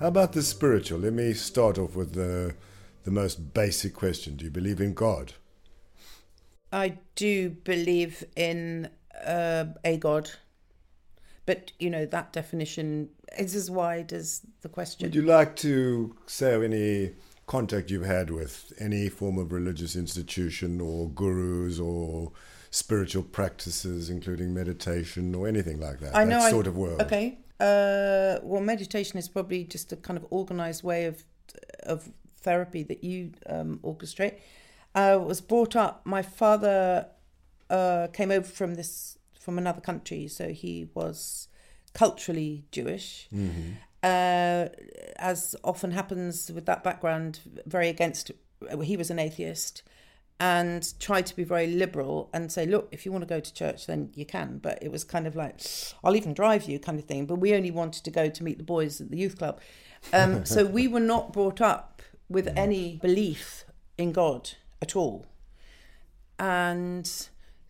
How 0.00 0.08
about 0.08 0.32
the 0.32 0.42
spiritual? 0.42 0.98
Let 0.98 1.12
me 1.12 1.32
start 1.32 1.78
off 1.78 1.94
with 1.94 2.14
the 2.14 2.54
the 3.04 3.10
most 3.12 3.54
basic 3.54 3.94
question: 3.94 4.36
Do 4.36 4.46
you 4.46 4.50
believe 4.50 4.80
in 4.80 4.94
God? 4.94 5.34
I 6.72 6.98
do 7.14 7.50
believe 7.50 8.24
in 8.34 8.88
uh, 9.24 9.66
a 9.84 9.96
God, 9.96 10.30
but 11.46 11.72
you 11.78 11.88
know 11.88 12.04
that 12.04 12.32
definition 12.32 13.08
is 13.38 13.54
as 13.54 13.70
wide 13.70 14.12
as 14.12 14.42
the 14.62 14.68
question. 14.68 15.06
Would 15.06 15.14
you 15.14 15.22
like 15.22 15.56
to 15.56 16.14
say 16.26 16.54
of 16.54 16.62
any 16.62 17.12
contact 17.46 17.90
you've 17.90 18.04
had 18.04 18.30
with 18.30 18.72
any 18.78 19.08
form 19.08 19.38
of 19.38 19.52
religious 19.52 19.94
institution 19.96 20.80
or 20.80 21.08
gurus 21.10 21.78
or 21.78 22.32
spiritual 22.70 23.22
practices, 23.22 24.10
including 24.10 24.52
meditation 24.52 25.34
or 25.34 25.46
anything 25.48 25.80
like 25.80 26.00
that? 26.00 26.14
I 26.14 26.24
know 26.24 26.40
that 26.40 26.46
I- 26.46 26.50
sort 26.50 26.66
of 26.66 26.76
world. 26.76 27.00
Okay. 27.00 27.38
Uh, 27.58 28.38
well, 28.42 28.60
meditation 28.60 29.18
is 29.18 29.28
probably 29.28 29.64
just 29.64 29.90
a 29.90 29.96
kind 29.96 30.18
of 30.18 30.26
organized 30.30 30.82
way 30.82 31.06
of 31.06 31.24
of 31.84 32.10
therapy 32.40 32.82
that 32.82 33.02
you 33.02 33.32
um, 33.48 33.80
orchestrate. 33.82 34.34
I 34.94 35.16
was 35.16 35.40
brought 35.40 35.74
up. 35.74 36.04
My 36.04 36.22
father 36.22 37.06
uh, 37.70 38.08
came 38.12 38.30
over 38.30 38.46
from 38.46 38.74
this 38.74 39.15
from 39.46 39.58
another 39.58 39.80
country, 39.80 40.26
so 40.26 40.48
he 40.48 40.88
was 40.92 41.46
culturally 41.94 42.64
Jewish. 42.72 43.28
Uh, 44.02 44.68
as 45.18 45.54
often 45.62 45.92
happens 45.92 46.50
with 46.52 46.66
that 46.66 46.82
background, 46.82 47.38
very 47.64 47.88
against. 47.88 48.32
He 48.82 48.96
was 48.96 49.08
an 49.08 49.20
atheist 49.20 49.84
and 50.40 50.92
tried 50.98 51.26
to 51.26 51.36
be 51.36 51.44
very 51.44 51.68
liberal 51.68 52.28
and 52.34 52.50
say, 52.50 52.66
look, 52.66 52.88
if 52.90 53.06
you 53.06 53.12
want 53.12 53.22
to 53.22 53.28
go 53.28 53.38
to 53.38 53.54
church, 53.54 53.86
then 53.86 54.10
you 54.16 54.26
can. 54.26 54.58
But 54.58 54.82
it 54.82 54.90
was 54.90 55.04
kind 55.04 55.28
of 55.28 55.36
like, 55.36 55.60
I'll 56.02 56.16
even 56.16 56.34
drive 56.34 56.64
you, 56.64 56.80
kind 56.80 56.98
of 56.98 57.04
thing. 57.04 57.24
But 57.26 57.36
we 57.36 57.54
only 57.54 57.70
wanted 57.70 58.02
to 58.02 58.10
go 58.10 58.28
to 58.28 58.42
meet 58.42 58.58
the 58.58 58.64
boys 58.64 59.00
at 59.00 59.12
the 59.12 59.16
youth 59.16 59.38
club. 59.38 59.60
Um, 60.12 60.44
so 60.54 60.64
we 60.64 60.88
were 60.88 61.06
not 61.14 61.32
brought 61.32 61.60
up 61.60 62.02
with 62.28 62.48
any 62.56 62.98
belief 63.00 63.64
in 63.96 64.10
God 64.10 64.50
at 64.82 64.96
all. 64.96 65.24
And 66.36 67.08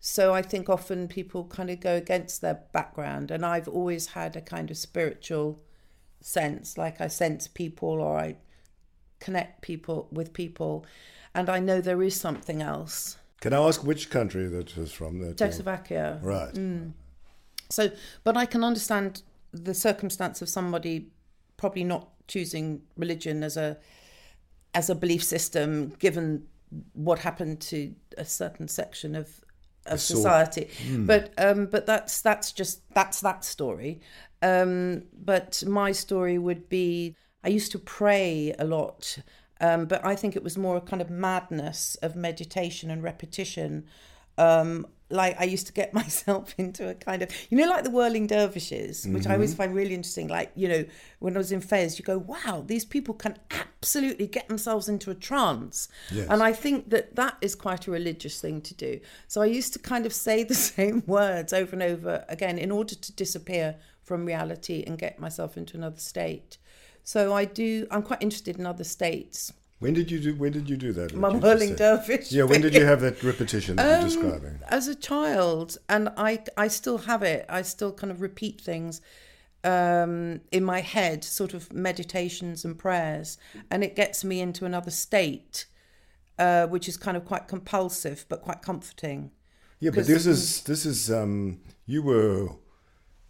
So 0.09 0.33
I 0.33 0.41
think 0.41 0.69
often 0.69 1.09
people 1.09 1.43
kind 1.43 1.69
of 1.69 1.81
go 1.81 1.97
against 1.97 2.39
their 2.39 2.61
background, 2.71 3.29
and 3.29 3.45
I've 3.45 3.67
always 3.67 4.07
had 4.07 4.37
a 4.37 4.41
kind 4.41 4.71
of 4.71 4.77
spiritual 4.77 5.59
sense, 6.21 6.77
like 6.77 7.01
I 7.01 7.09
sense 7.09 7.49
people 7.49 7.89
or 7.89 8.17
I 8.17 8.37
connect 9.19 9.61
people 9.61 10.07
with 10.09 10.31
people, 10.31 10.85
and 11.35 11.49
I 11.49 11.59
know 11.59 11.81
there 11.81 12.01
is 12.01 12.15
something 12.15 12.61
else. 12.61 13.17
Can 13.41 13.51
I 13.51 13.57
ask 13.57 13.83
which 13.83 14.09
country 14.09 14.47
that 14.47 14.77
was 14.77 14.93
from? 14.93 15.19
That, 15.19 15.37
Czechoslovakia. 15.37 16.21
Right. 16.23 16.53
Mm. 16.53 16.93
So, 17.69 17.91
but 18.23 18.37
I 18.37 18.45
can 18.45 18.63
understand 18.63 19.23
the 19.51 19.73
circumstance 19.73 20.41
of 20.41 20.47
somebody 20.47 21.11
probably 21.57 21.83
not 21.83 22.07
choosing 22.29 22.81
religion 22.95 23.43
as 23.43 23.57
a 23.57 23.77
as 24.73 24.89
a 24.89 24.95
belief 24.95 25.21
system, 25.21 25.89
given 25.99 26.47
what 26.93 27.19
happened 27.19 27.59
to 27.59 27.93
a 28.17 28.23
certain 28.23 28.69
section 28.69 29.13
of 29.13 29.41
of 29.89 29.99
Sort- 30.01 30.17
society. 30.17 30.69
Hmm. 30.87 31.05
But 31.05 31.33
um, 31.37 31.65
but 31.67 31.85
that's 31.85 32.21
that's 32.21 32.51
just 32.51 32.81
that's 32.93 33.21
that 33.21 33.43
story. 33.43 34.01
Um, 34.41 35.03
but 35.13 35.63
my 35.67 35.91
story 35.91 36.37
would 36.37 36.69
be 36.69 37.15
I 37.43 37.49
used 37.49 37.71
to 37.71 37.79
pray 37.79 38.53
a 38.59 38.65
lot, 38.65 39.17
um, 39.61 39.85
but 39.85 40.05
I 40.05 40.15
think 40.15 40.35
it 40.35 40.43
was 40.43 40.57
more 40.57 40.77
a 40.77 40.81
kind 40.81 41.01
of 41.01 41.09
madness 41.09 41.95
of 42.01 42.15
meditation 42.15 42.91
and 42.91 43.01
repetition. 43.03 43.85
Um, 44.37 44.85
like 45.09 45.39
I 45.39 45.45
used 45.45 45.65
to 45.67 45.73
get 45.73 45.93
myself 46.01 46.53
into 46.57 46.87
a 46.89 46.93
kind 46.93 47.21
of, 47.21 47.29
you 47.49 47.57
know, 47.57 47.67
like 47.67 47.83
the 47.83 47.89
whirling 47.89 48.27
dervishes, 48.27 49.07
which 49.07 49.25
I 49.25 49.33
always 49.33 49.53
Mhm. 49.53 49.57
find 49.57 49.75
really 49.75 49.93
interesting. 49.95 50.27
Like, 50.27 50.51
you 50.55 50.67
know, 50.67 50.85
when 51.19 51.35
I 51.35 51.39
was 51.39 51.51
in 51.51 51.61
Fez, 51.61 51.97
you 51.97 52.05
go, 52.05 52.17
wow, 52.19 52.63
these 52.67 52.85
people 52.85 53.13
can 53.15 53.37
absolutely 53.81 54.27
get 54.27 54.47
themselves 54.47 54.89
into 54.89 55.11
a 55.11 55.15
trance. 55.15 55.87
Yes. 56.11 56.27
And 56.29 56.41
I 56.41 56.51
think 56.53 56.89
that 56.89 57.15
that 57.15 57.37
is 57.41 57.55
quite 57.55 57.87
a 57.87 57.91
religious 57.91 58.41
thing 58.41 58.61
to 58.61 58.73
do. 58.73 58.99
So 59.27 59.41
I 59.41 59.45
used 59.45 59.73
to 59.73 59.79
kind 59.79 60.05
of 60.05 60.13
say 60.13 60.43
the 60.53 60.55
same 60.55 61.03
words 61.05 61.53
over 61.53 61.73
and 61.73 61.83
over 61.83 62.25
again 62.27 62.57
in 62.57 62.71
order 62.71 62.95
to 62.95 63.11
disappear 63.11 63.75
from 64.03 64.25
reality 64.25 64.83
and 64.87 64.97
get 64.97 65.19
myself 65.19 65.57
into 65.57 65.77
another 65.77 65.99
state. 65.99 66.57
So 67.03 67.33
I 67.33 67.45
do, 67.45 67.87
I'm 67.91 68.01
quite 68.01 68.21
interested 68.21 68.57
in 68.57 68.65
other 68.65 68.83
states. 68.83 69.53
When 69.79 69.93
did 69.93 70.09
you 70.09 70.19
do? 70.19 70.33
When 70.33 70.51
did 70.51 70.67
you 70.67 70.75
do 70.75 70.91
that? 70.93 71.13
My 71.13 71.27
what 71.27 71.35
you 71.35 71.41
just 71.41 71.59
whirling 71.59 71.75
dervish 71.75 72.31
Yeah. 72.31 72.45
When 72.45 72.61
did 72.61 72.73
you 72.73 72.83
have 72.83 72.99
that 73.01 73.21
repetition 73.21 73.75
that 73.75 73.85
you're 73.85 73.97
Um, 73.97 74.03
describing? 74.05 74.59
As 74.69 74.87
a 74.87 74.95
child, 74.95 75.77
and 75.87 76.09
I, 76.17 76.43
I 76.57 76.67
still 76.67 76.97
have 76.97 77.21
it. 77.21 77.45
I 77.47 77.61
still 77.61 77.93
kind 77.93 78.09
of 78.11 78.19
repeat 78.21 78.59
things 78.59 79.01
um, 79.63 80.41
in 80.51 80.63
my 80.63 80.81
head, 80.81 81.23
sort 81.23 81.53
of 81.53 81.71
meditations 81.73 82.63
and 82.65 82.77
prayers, 82.77 83.37
and 83.71 83.83
it 83.83 83.95
gets 83.95 84.23
me 84.23 84.39
into 84.39 84.65
another 84.65 84.91
state, 84.91 85.65
uh, 86.39 86.67
which 86.67 86.87
is 86.87 86.97
kind 86.97 87.17
of 87.17 87.25
quite 87.25 87.47
compulsive 87.47 88.25
but 88.29 88.41
quite 88.41 88.61
comforting. 88.61 89.31
Yeah, 89.79 89.91
but 89.93 90.07
this 90.07 90.25
is 90.25 90.61
this 90.63 90.85
is 90.85 91.11
um, 91.11 91.59
you 91.85 92.01
were 92.01 92.49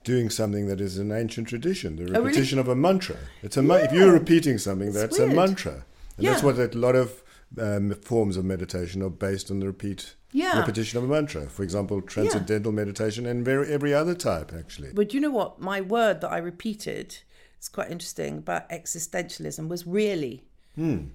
doing 0.03 0.29
something 0.29 0.67
that 0.67 0.79
is 0.79 0.97
an 0.97 1.11
ancient 1.11 1.47
tradition, 1.49 1.97
the 1.97 2.03
Oh, 2.03 2.05
really? 2.07 2.23
repetition 2.27 2.59
of 2.59 2.67
a 2.69 2.75
mantra. 2.75 3.17
It's 3.41 3.57
a 3.57 3.61
ma- 3.61 3.75
if 3.75 3.91
you're 3.91 4.13
repeating 4.13 4.57
something, 4.57 4.93
that's 4.93 5.19
a 5.19 5.27
mantra, 5.27 5.85
and 6.17 6.27
that's 6.27 6.43
what 6.43 6.57
a 6.57 6.67
lot 6.77 6.95
of 6.95 7.23
um, 7.59 7.91
forms 7.93 8.37
of 8.37 8.45
meditation 8.45 9.01
are 9.01 9.09
based 9.09 9.51
on 9.51 9.59
the 9.59 9.65
repeat 9.67 10.15
Yeah. 10.31 10.59
repetition 10.59 10.97
of 10.97 11.05
a 11.05 11.07
mantra. 11.07 11.47
For 11.49 11.63
example, 11.63 12.01
transcendental 12.01 12.71
meditation 12.71 13.25
and 13.25 13.43
very 13.45 13.71
every 13.71 13.93
other 13.93 14.13
type 14.15 14.51
actually. 14.57 14.91
But 14.93 15.13
you 15.13 15.19
know 15.21 15.31
what? 15.31 15.59
My 15.61 15.81
word 15.81 16.21
that 16.21 16.31
I 16.31 16.37
repeated, 16.37 17.17
it's 17.57 17.69
quite 17.69 17.89
interesting 17.91 18.39
about 18.39 18.69
existentialism, 18.69 19.67
was 19.67 19.87
really. 19.87 20.43
Hmm. 20.75 21.05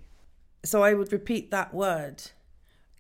So 0.65 0.83
I 0.83 0.95
would 0.95 1.13
repeat 1.13 1.51
that 1.51 1.75
word. 1.75 2.23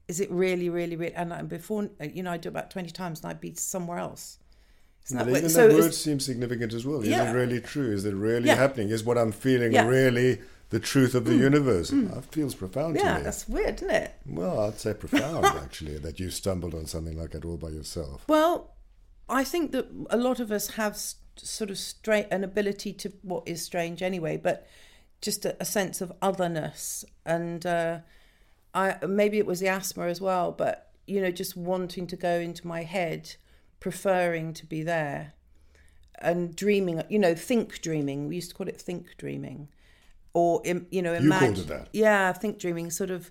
Is 0.08 0.20
it 0.20 0.30
really, 0.30 0.68
really, 0.68 0.96
really? 0.96 1.14
And 1.14 1.32
I- 1.32 1.42
before, 1.42 1.88
you 2.00 2.22
know, 2.22 2.32
I 2.32 2.36
do 2.36 2.48
it 2.48 2.50
about 2.50 2.70
20 2.70 2.90
times 2.90 3.20
and 3.20 3.30
I'd 3.30 3.40
be 3.40 3.54
somewhere 3.54 3.98
else. 3.98 4.38
Isn't 5.06 5.16
that 5.16 5.22
even 5.28 5.42
weird? 5.42 5.50
that 5.52 5.72
word 5.80 5.94
seems 5.94 6.24
significant 6.24 6.72
as 6.74 6.84
well. 6.86 7.00
Is 7.00 7.08
Yeah. 7.08 7.30
it 7.30 7.34
really 7.34 7.60
true? 7.60 7.90
Is 7.92 8.04
it 8.04 8.14
really 8.14 8.46
Yeah. 8.48 8.54
happening? 8.56 8.90
Is 8.90 9.02
what 9.02 9.16
I'm 9.18 9.32
feeling 9.32 9.72
Yeah. 9.72 9.86
really 9.88 10.40
the 10.72 10.80
truth 10.80 11.14
of 11.14 11.24
the 11.24 11.32
Mm. 11.32 11.38
universe? 11.50 11.90
Mm. 11.92 12.12
That 12.14 12.24
feels 12.32 12.54
profound 12.56 12.96
yeah, 12.96 13.12
to 13.12 13.18
me. 13.18 13.24
that's 13.24 13.48
weird, 13.48 13.76
isn't 13.76 13.90
it? 13.90 14.12
Well, 14.26 14.58
I'd 14.60 14.80
say 14.80 14.92
profound 14.94 15.44
actually 15.64 15.98
that 15.98 16.18
you 16.18 16.28
stumbled 16.30 16.74
on 16.74 16.86
something 16.86 17.16
like 17.16 17.30
that 17.30 17.44
all 17.44 17.56
by 17.56 17.68
yourself. 17.68 18.24
Well, 18.28 18.72
I 19.28 19.44
think 19.44 19.72
that 19.72 19.86
a 20.10 20.16
lot 20.16 20.40
of 20.40 20.50
us 20.50 20.66
have 20.80 20.94
s- 20.94 21.14
sort 21.36 21.70
of 21.70 21.78
straight 21.78 22.26
an 22.30 22.42
ability 22.44 22.92
to 22.94 23.12
what 23.22 23.44
is 23.46 23.62
strange 23.62 24.02
anyway, 24.02 24.36
but 24.36 24.66
just 25.20 25.44
a, 25.44 25.56
a 25.60 25.64
sense 25.64 26.00
of 26.00 26.12
otherness, 26.20 27.04
and 27.24 27.64
uh, 27.64 27.98
I 28.74 28.96
maybe 29.06 29.38
it 29.38 29.46
was 29.46 29.60
the 29.60 29.68
asthma 29.68 30.06
as 30.08 30.20
well, 30.20 30.50
but 30.52 30.90
you 31.06 31.20
know, 31.20 31.30
just 31.30 31.56
wanting 31.56 32.06
to 32.08 32.16
go 32.16 32.40
into 32.40 32.66
my 32.66 32.82
head, 32.82 33.36
preferring 33.80 34.52
to 34.54 34.66
be 34.66 34.82
there, 34.82 35.34
and 36.18 36.54
dreaming. 36.56 37.02
You 37.08 37.18
know, 37.18 37.34
think 37.34 37.80
dreaming. 37.82 38.28
We 38.28 38.36
used 38.36 38.50
to 38.50 38.56
call 38.56 38.68
it 38.68 38.80
think 38.80 39.16
dreaming, 39.16 39.68
or 40.34 40.62
you 40.64 41.02
know, 41.02 41.12
You 41.12 41.18
called 41.30 41.42
imagine. 41.42 41.54
it 41.64 41.66
that. 41.68 41.88
Yeah, 41.92 42.32
think 42.32 42.58
dreaming. 42.58 42.90
Sort 42.90 43.10
of 43.10 43.30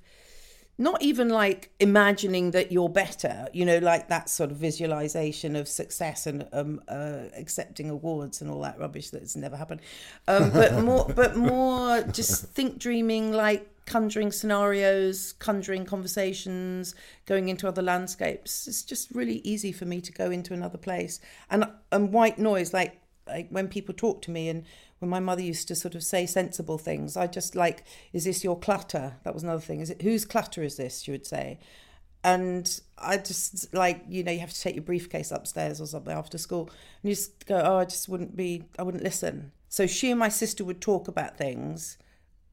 not 0.77 1.01
even 1.01 1.29
like 1.29 1.69
imagining 1.79 2.51
that 2.51 2.71
you're 2.71 2.89
better, 2.89 3.47
you 3.53 3.65
know, 3.65 3.77
like 3.77 4.07
that 4.09 4.29
sort 4.29 4.49
of 4.51 4.57
visualization 4.57 5.55
of 5.55 5.67
success 5.67 6.25
and 6.25 6.47
um, 6.53 6.81
uh, 6.87 7.25
accepting 7.37 7.89
awards 7.89 8.41
and 8.41 8.49
all 8.49 8.61
that 8.61 8.79
rubbish 8.79 9.11
that's 9.11 9.35
never 9.35 9.55
happened. 9.55 9.81
Um, 10.27 10.49
but 10.49 10.73
more, 10.83 11.05
but 11.15 11.35
more 11.35 12.01
just 12.11 12.45
think 12.45 12.79
dreaming, 12.79 13.31
like 13.31 13.67
conjuring 13.85 14.31
scenarios, 14.31 15.33
conjuring 15.33 15.85
conversations, 15.85 16.95
going 17.27 17.49
into 17.49 17.67
other 17.67 17.81
landscapes. 17.81 18.67
It's 18.67 18.81
just 18.83 19.11
really 19.11 19.37
easy 19.43 19.71
for 19.71 19.85
me 19.85 20.01
to 20.01 20.11
go 20.11 20.31
into 20.31 20.53
another 20.53 20.77
place. 20.77 21.19
And 21.49 21.65
and 21.91 22.11
white 22.11 22.39
noise, 22.39 22.73
like 22.73 22.99
like 23.27 23.49
when 23.49 23.67
people 23.67 23.93
talk 23.93 24.21
to 24.23 24.31
me 24.31 24.49
and 24.49 24.63
when 25.01 25.09
my 25.09 25.19
mother 25.19 25.41
used 25.41 25.67
to 25.67 25.73
sort 25.73 25.95
of 25.95 26.03
say 26.03 26.27
sensible 26.27 26.77
things, 26.77 27.17
I 27.17 27.25
just 27.25 27.55
like, 27.55 27.83
is 28.13 28.25
this 28.25 28.43
your 28.43 28.57
clutter? 28.57 29.15
That 29.23 29.33
was 29.33 29.41
another 29.41 29.59
thing. 29.59 29.79
Is 29.79 29.89
it 29.89 30.03
whose 30.03 30.25
clutter 30.25 30.61
is 30.61 30.77
this? 30.77 31.01
She 31.01 31.09
would 31.09 31.25
say. 31.25 31.57
And 32.23 32.79
I 32.99 33.17
just 33.17 33.73
like, 33.73 34.03
you 34.07 34.23
know, 34.23 34.31
you 34.31 34.41
have 34.41 34.53
to 34.53 34.61
take 34.61 34.75
your 34.75 34.83
briefcase 34.83 35.31
upstairs 35.31 35.81
or 35.81 35.87
something 35.87 36.13
after 36.13 36.37
school. 36.37 36.69
And 37.01 37.09
you 37.09 37.15
just 37.15 37.47
go, 37.47 37.59
oh, 37.65 37.77
I 37.79 37.85
just 37.85 38.09
wouldn't 38.09 38.35
be, 38.35 38.65
I 38.77 38.83
wouldn't 38.83 39.03
listen. 39.03 39.53
So 39.69 39.87
she 39.87 40.11
and 40.11 40.19
my 40.19 40.29
sister 40.29 40.63
would 40.63 40.81
talk 40.81 41.07
about 41.07 41.35
things, 41.35 41.97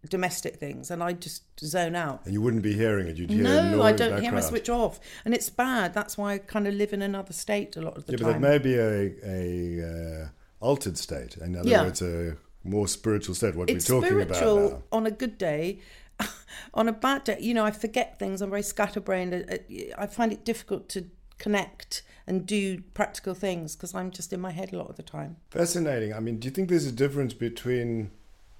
domestic 0.08 0.56
things, 0.56 0.90
and 0.90 1.02
I'd 1.02 1.20
just 1.20 1.42
zone 1.60 1.96
out. 1.96 2.22
And 2.24 2.32
you 2.32 2.40
wouldn't 2.40 2.62
be 2.62 2.72
hearing 2.72 3.08
it. 3.08 3.18
You'd 3.18 3.28
hear 3.28 3.42
No, 3.42 3.82
I 3.82 3.92
don't 3.92 4.22
hear 4.22 4.32
my 4.32 4.40
switch 4.40 4.70
off. 4.70 5.00
And 5.26 5.34
it's 5.34 5.50
bad. 5.50 5.92
That's 5.92 6.16
why 6.16 6.32
I 6.32 6.38
kind 6.38 6.66
of 6.66 6.72
live 6.72 6.94
in 6.94 7.02
another 7.02 7.34
state 7.34 7.76
a 7.76 7.82
lot 7.82 7.98
of 7.98 8.06
the 8.06 8.12
Yeah, 8.12 8.18
but 8.22 8.26
that 8.26 8.32
time. 8.32 8.40
may 8.40 8.56
be 8.56 8.74
a, 8.74 9.12
a 9.22 10.22
uh, 10.24 10.28
altered 10.60 10.98
state. 10.98 11.36
In 11.36 11.56
other 11.56 11.68
Yeah. 11.68 11.84
words, 11.84 12.02
a 12.02 12.36
more 12.64 12.88
spiritual 12.88 13.34
state. 13.34 13.54
What 13.54 13.70
it's 13.70 13.88
we're 13.88 14.00
talking 14.00 14.22
spiritual 14.22 14.58
about 14.58 14.72
now. 14.72 14.82
on 14.92 15.06
a 15.06 15.10
good 15.10 15.38
day. 15.38 15.80
on 16.74 16.88
a 16.88 16.92
bad 16.92 17.24
day, 17.24 17.38
you 17.40 17.54
know, 17.54 17.64
I 17.64 17.70
forget 17.70 18.18
things. 18.18 18.42
I'm 18.42 18.50
very 18.50 18.62
scatterbrained. 18.62 19.34
Uh, 19.34 19.54
uh, 19.54 19.56
I 19.96 20.06
find 20.06 20.32
it 20.32 20.44
difficult 20.44 20.88
to 20.90 21.06
connect 21.38 22.02
and 22.26 22.44
do 22.44 22.82
practical 22.94 23.34
things 23.34 23.76
because 23.76 23.94
I'm 23.94 24.10
just 24.10 24.32
in 24.32 24.40
my 24.40 24.50
head 24.50 24.72
a 24.72 24.78
lot 24.78 24.90
of 24.90 24.96
the 24.96 25.02
time. 25.02 25.36
Fascinating. 25.50 26.12
I 26.12 26.20
mean, 26.20 26.38
do 26.38 26.46
you 26.46 26.50
think 26.50 26.68
there's 26.68 26.86
a 26.86 26.92
difference 26.92 27.34
between 27.34 28.10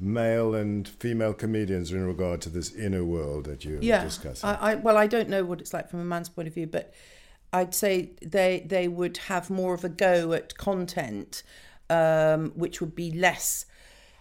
male 0.01 0.55
and 0.55 0.89
female 0.89 1.35
comedians 1.35 1.91
in 1.91 2.07
regard 2.07 2.41
to 2.43 2.49
this 2.49 2.73
inner 2.73 3.05
world 3.05 3.45
that 3.45 3.65
you're 3.65 3.83
yeah, 3.83 4.05
discussing? 4.05 4.49
I, 4.49 4.55
I 4.55 4.75
well, 4.77 4.97
I 4.97 5.07
don't 5.07 5.29
know 5.29 5.45
what 5.45 5.61
it's 5.61 5.75
like 5.75 5.91
from 5.91 6.01
a 6.01 6.05
man's 6.05 6.29
point 6.29 6.49
of 6.49 6.55
view, 6.55 6.67
but 6.67 6.95
I'd 7.53 7.75
say 7.75 8.13
they 8.23 8.65
they 8.67 8.89
would 8.89 9.17
have 9.19 9.51
more 9.51 9.75
of 9.75 9.85
a 9.85 9.89
go 9.89 10.33
at 10.33 10.57
content, 10.57 11.43
um, 11.91 12.53
which 12.55 12.81
would 12.81 12.95
be 12.95 13.11
less 13.11 13.67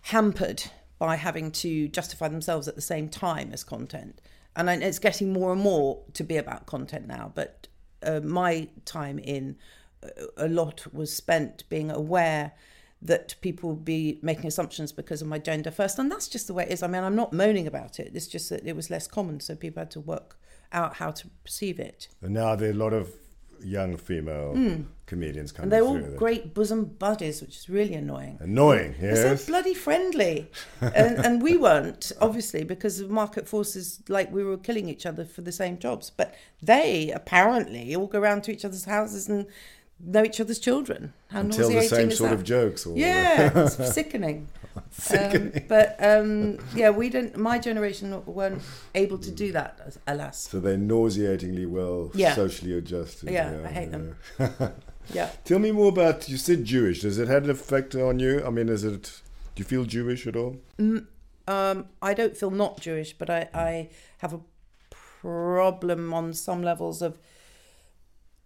hampered 0.03 0.63
by 0.99 1.15
having 1.15 1.51
to 1.51 1.87
justify 1.89 2.27
themselves 2.27 2.67
at 2.67 2.75
the 2.75 2.81
same 2.81 3.09
time 3.09 3.51
as 3.53 3.63
content. 3.63 4.21
And 4.55 4.69
it's 4.81 4.99
getting 4.99 5.31
more 5.31 5.51
and 5.51 5.61
more 5.61 6.03
to 6.13 6.23
be 6.23 6.37
about 6.37 6.65
content 6.65 7.07
now. 7.07 7.31
But 7.35 7.67
uh, 8.01 8.21
my 8.21 8.69
time 8.85 9.19
in 9.19 9.57
uh, 10.03 10.07
a 10.37 10.47
lot 10.47 10.91
was 10.93 11.15
spent 11.15 11.63
being 11.69 11.91
aware 11.91 12.53
that 12.99 13.35
people 13.41 13.69
would 13.69 13.85
be 13.85 14.17
making 14.23 14.47
assumptions 14.47 14.91
because 14.91 15.21
of 15.21 15.27
my 15.27 15.37
gender 15.37 15.69
first. 15.69 15.99
And 15.99 16.11
that's 16.11 16.27
just 16.27 16.47
the 16.47 16.53
way 16.53 16.63
it 16.63 16.71
is. 16.71 16.81
I 16.81 16.87
mean, 16.87 17.03
I'm 17.03 17.15
not 17.15 17.31
moaning 17.31 17.67
about 17.67 17.99
it. 17.99 18.11
It's 18.15 18.25
just 18.25 18.49
that 18.49 18.65
it 18.65 18.75
was 18.75 18.89
less 18.89 19.07
common. 19.07 19.39
So 19.39 19.55
people 19.55 19.81
had 19.81 19.91
to 19.91 19.99
work 19.99 20.39
out 20.71 20.95
how 20.95 21.11
to 21.11 21.27
perceive 21.43 21.79
it. 21.79 22.07
and 22.21 22.33
now 22.33 22.55
there 22.55 22.69
are 22.69 22.73
a 22.73 22.75
lot 22.75 22.93
of 22.93 23.13
young 23.63 23.97
female 23.97 24.53
Mm. 24.55 24.85
comedians 25.05 25.51
coming 25.51 25.63
And 25.65 25.71
they're 25.71 25.83
all 25.83 25.99
great 26.17 26.53
bosom 26.53 26.85
buddies, 26.85 27.41
which 27.41 27.57
is 27.57 27.69
really 27.69 27.93
annoying. 27.95 28.37
Annoying, 28.41 28.95
yes. 29.01 29.17
They're 29.23 29.37
so 29.37 29.45
bloody 29.47 29.73
friendly. 29.73 30.51
and, 30.81 31.17
and 31.25 31.41
we 31.41 31.57
weren't, 31.57 32.11
obviously, 32.19 32.63
because 32.63 32.99
of 32.99 33.09
market 33.09 33.47
forces, 33.47 34.01
like 34.09 34.31
we 34.31 34.43
were 34.43 34.57
killing 34.57 34.89
each 34.89 35.05
other 35.05 35.23
for 35.25 35.41
the 35.41 35.51
same 35.51 35.77
jobs. 35.77 36.09
But 36.09 36.35
they 36.61 37.11
apparently 37.11 37.95
all 37.95 38.07
go 38.07 38.19
around 38.19 38.43
to 38.43 38.51
each 38.51 38.65
other's 38.65 38.85
houses 38.85 39.29
and 39.29 39.45
know 39.99 40.23
each 40.23 40.39
other's 40.39 40.59
children. 40.59 41.13
How 41.29 41.43
tell 41.43 41.69
the 41.69 41.81
same 41.83 42.11
sort 42.11 42.29
that? 42.31 42.35
of 42.39 42.43
jokes 42.43 42.85
or- 42.85 42.97
Yeah, 42.97 43.51
it's 43.55 43.93
sickening. 43.93 44.47
um, 45.17 45.51
but 45.67 45.95
um, 45.99 46.59
yeah, 46.75 46.91
we 46.91 47.09
didn't. 47.09 47.35
My 47.37 47.57
generation 47.59 48.23
weren't 48.25 48.61
able 48.93 49.17
to 49.17 49.31
do 49.31 49.51
that, 49.53 49.97
alas. 50.07 50.47
So 50.49 50.59
they're 50.59 50.77
nauseatingly 50.77 51.65
well 51.65 52.11
Yeah. 52.13 52.35
socially 52.35 52.77
adjusted. 52.77 53.31
Yeah, 53.31 53.61
I 53.65 53.67
hate 53.69 53.91
them. 53.91 54.15
yeah. 54.39 54.69
Yeah. 55.13 55.29
Tell 55.45 55.59
me 55.59 55.71
more 55.71 55.87
about. 55.87 56.27
You 56.27 56.35
said 56.35 56.65
Jewish. 56.65 56.99
Does 57.01 57.17
it 57.17 57.29
have 57.29 57.45
an 57.45 57.49
effect 57.49 57.95
on 57.95 58.19
you? 58.19 58.43
I 58.45 58.49
mean, 58.49 58.67
is 58.67 58.83
it? 58.83 59.21
Do 59.55 59.61
you 59.61 59.63
feel 59.63 59.85
Jewish 59.85 60.27
at 60.27 60.35
all? 60.35 60.57
Um, 61.47 61.85
I 62.01 62.13
don't 62.13 62.35
feel 62.35 62.51
not 62.51 62.81
Jewish, 62.81 63.13
but 63.17 63.29
I, 63.29 63.47
I 63.53 63.89
have 64.17 64.33
a 64.33 64.41
problem 65.21 66.13
on 66.13 66.33
some 66.33 66.61
levels 66.61 67.01
of 67.01 67.17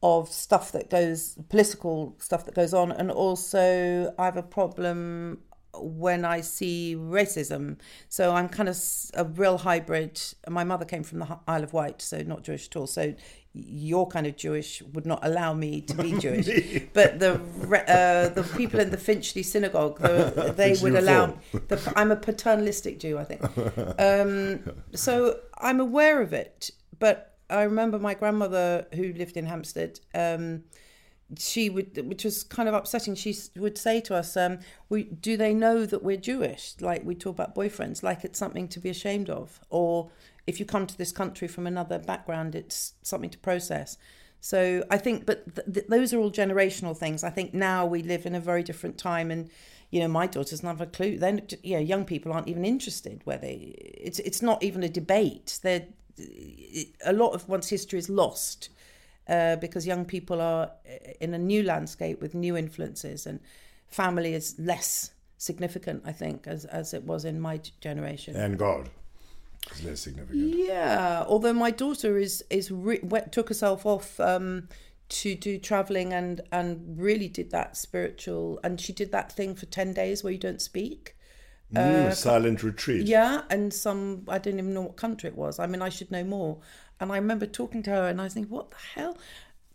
of 0.03 0.29
stuff 0.29 0.71
that 0.71 0.89
goes 0.89 1.37
political 1.49 2.15
stuff 2.19 2.45
that 2.45 2.55
goes 2.55 2.73
on, 2.73 2.91
and 2.91 3.11
also 3.11 4.13
I 4.17 4.25
have 4.25 4.37
a 4.37 4.43
problem 4.43 5.39
when 5.73 6.25
I 6.25 6.41
see 6.41 6.95
racism. 6.97 7.77
So 8.09 8.33
I'm 8.33 8.49
kind 8.49 8.69
of 8.69 8.77
a 9.13 9.25
real 9.25 9.59
hybrid. 9.59 10.21
My 10.49 10.63
mother 10.63 10.85
came 10.85 11.03
from 11.03 11.19
the 11.19 11.39
Isle 11.47 11.63
of 11.63 11.73
Wight, 11.73 12.01
so 12.01 12.21
not 12.23 12.43
Jewish 12.43 12.67
at 12.67 12.75
all. 12.75 12.87
So 12.87 13.13
your 13.53 14.07
kind 14.07 14.27
of 14.27 14.37
Jewish 14.37 14.81
would 14.93 15.05
not 15.05 15.19
allow 15.23 15.53
me 15.53 15.81
to 15.81 15.95
be 15.95 16.17
Jewish, 16.19 16.47
but 16.93 17.19
the 17.19 17.33
uh, 17.33 18.29
the 18.29 18.43
people 18.55 18.79
in 18.79 18.91
the 18.91 18.97
Finchley 18.97 19.43
synagogue, 19.43 19.99
the, 19.99 20.53
they 20.57 20.75
would 20.81 20.95
allow. 20.95 21.37
The, 21.51 21.93
I'm 21.95 22.11
a 22.11 22.15
paternalistic 22.15 22.99
Jew, 22.99 23.17
I 23.17 23.23
think. 23.23 23.41
Um, 23.99 24.73
so 24.95 25.39
I'm 25.57 25.79
aware 25.79 26.21
of 26.21 26.33
it, 26.33 26.71
but 26.99 27.30
I 27.51 27.63
remember 27.63 27.99
my 27.99 28.13
grandmother 28.13 28.87
who 28.93 29.13
lived 29.13 29.37
in 29.37 29.45
Hampstead. 29.45 29.99
Um, 30.15 30.63
she 31.37 31.69
would, 31.69 31.97
which 32.07 32.25
was 32.25 32.43
kind 32.43 32.67
of 32.67 32.75
upsetting. 32.75 33.15
She 33.15 33.35
would 33.55 33.77
say 33.77 34.01
to 34.01 34.15
us, 34.15 34.35
um, 34.35 34.59
"We 34.89 35.03
do 35.03 35.37
they 35.37 35.53
know 35.53 35.85
that 35.85 36.03
we're 36.03 36.17
Jewish? 36.17 36.75
Like 36.81 37.05
we 37.05 37.15
talk 37.15 37.35
about 37.35 37.55
boyfriends, 37.55 38.03
like 38.03 38.23
it's 38.23 38.39
something 38.39 38.67
to 38.69 38.79
be 38.79 38.89
ashamed 38.89 39.29
of, 39.29 39.59
or 39.69 40.09
if 40.47 40.59
you 40.59 40.65
come 40.65 40.87
to 40.87 40.97
this 40.97 41.11
country 41.11 41.47
from 41.47 41.67
another 41.67 41.99
background, 41.99 42.55
it's 42.55 42.93
something 43.01 43.29
to 43.29 43.37
process." 43.37 43.97
So 44.41 44.83
I 44.89 44.97
think, 44.97 45.27
but 45.27 45.55
th- 45.55 45.67
th- 45.71 45.87
those 45.87 46.13
are 46.13 46.19
all 46.19 46.31
generational 46.31 46.97
things. 46.97 47.23
I 47.23 47.29
think 47.29 47.53
now 47.53 47.85
we 47.85 48.01
live 48.01 48.25
in 48.25 48.33
a 48.33 48.39
very 48.39 48.63
different 48.63 48.97
time, 48.97 49.29
and 49.29 49.49
you 49.91 49.99
know, 49.99 50.07
my 50.07 50.25
daughters 50.25 50.61
don't 50.61 50.69
have 50.69 50.81
a 50.81 50.85
clue. 50.87 51.17
Then, 51.17 51.47
you 51.63 51.75
know, 51.75 51.81
young 51.81 52.05
people 52.05 52.33
aren't 52.33 52.47
even 52.47 52.65
interested. 52.65 53.21
Where 53.23 53.37
they, 53.37 53.75
it's 53.77 54.19
it's 54.19 54.41
not 54.41 54.63
even 54.63 54.83
a 54.83 54.89
debate. 54.89 55.59
They're 55.61 55.85
a 57.05 57.13
lot 57.13 57.33
of 57.33 57.47
one's 57.47 57.69
history 57.69 57.99
is 57.99 58.09
lost 58.09 58.69
uh, 59.27 59.55
because 59.57 59.87
young 59.87 60.05
people 60.05 60.41
are 60.41 60.71
in 61.19 61.33
a 61.33 61.37
new 61.37 61.63
landscape 61.63 62.21
with 62.21 62.33
new 62.35 62.57
influences, 62.57 63.25
and 63.25 63.39
family 63.87 64.33
is 64.33 64.55
less 64.59 65.11
significant, 65.37 66.03
I 66.05 66.11
think, 66.11 66.47
as 66.47 66.65
as 66.65 66.93
it 66.93 67.03
was 67.03 67.25
in 67.25 67.39
my 67.39 67.61
generation. 67.79 68.35
And 68.35 68.57
God 68.57 68.89
is 69.73 69.83
less 69.83 69.99
significant. 70.01 70.55
Yeah, 70.55 71.23
although 71.27 71.53
my 71.53 71.71
daughter 71.71 72.17
is 72.17 72.43
is 72.49 72.71
re- 72.71 73.01
took 73.31 73.49
herself 73.49 73.85
off 73.85 74.19
um, 74.19 74.67
to 75.09 75.35
do 75.35 75.57
traveling 75.57 76.13
and 76.13 76.41
and 76.51 76.97
really 76.97 77.27
did 77.27 77.51
that 77.51 77.77
spiritual, 77.77 78.59
and 78.63 78.79
she 78.79 78.93
did 78.93 79.11
that 79.11 79.31
thing 79.31 79.55
for 79.55 79.65
ten 79.67 79.93
days 79.93 80.23
where 80.23 80.33
you 80.33 80.39
don't 80.39 80.61
speak. 80.61 81.15
Mm, 81.73 82.13
silent 82.13 82.63
retreat. 82.63 83.07
Yeah, 83.07 83.43
and 83.49 83.73
some 83.73 84.23
I 84.27 84.37
didn't 84.39 84.59
even 84.59 84.73
know 84.73 84.81
what 84.81 84.97
country 84.97 85.29
it 85.29 85.37
was. 85.37 85.59
I 85.59 85.67
mean, 85.67 85.81
I 85.81 85.89
should 85.89 86.11
know 86.11 86.23
more. 86.23 86.59
And 86.99 87.11
I 87.11 87.15
remember 87.15 87.45
talking 87.45 87.81
to 87.83 87.89
her, 87.91 88.07
and 88.07 88.19
I 88.21 88.25
was 88.25 88.33
thinking, 88.33 88.51
what 88.51 88.71
the 88.71 88.77
hell? 88.95 89.17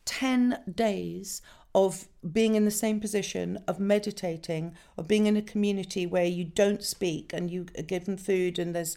Ten 0.05 0.59
days 0.73 1.43
of 1.75 2.07
being 2.33 2.55
in 2.55 2.65
the 2.65 2.71
same 2.71 3.01
position, 3.01 3.59
of 3.67 3.79
meditating, 3.81 4.75
of 4.97 5.09
being 5.09 5.27
in 5.27 5.37
a 5.37 5.43
community 5.43 6.07
where 6.07 6.25
you 6.25 6.45
don't 6.45 6.83
speak 6.83 7.33
and 7.35 7.51
you 7.51 7.67
are 7.79 7.83
given 7.83 8.17
food, 8.17 8.59
and 8.59 8.75
there's, 8.75 8.97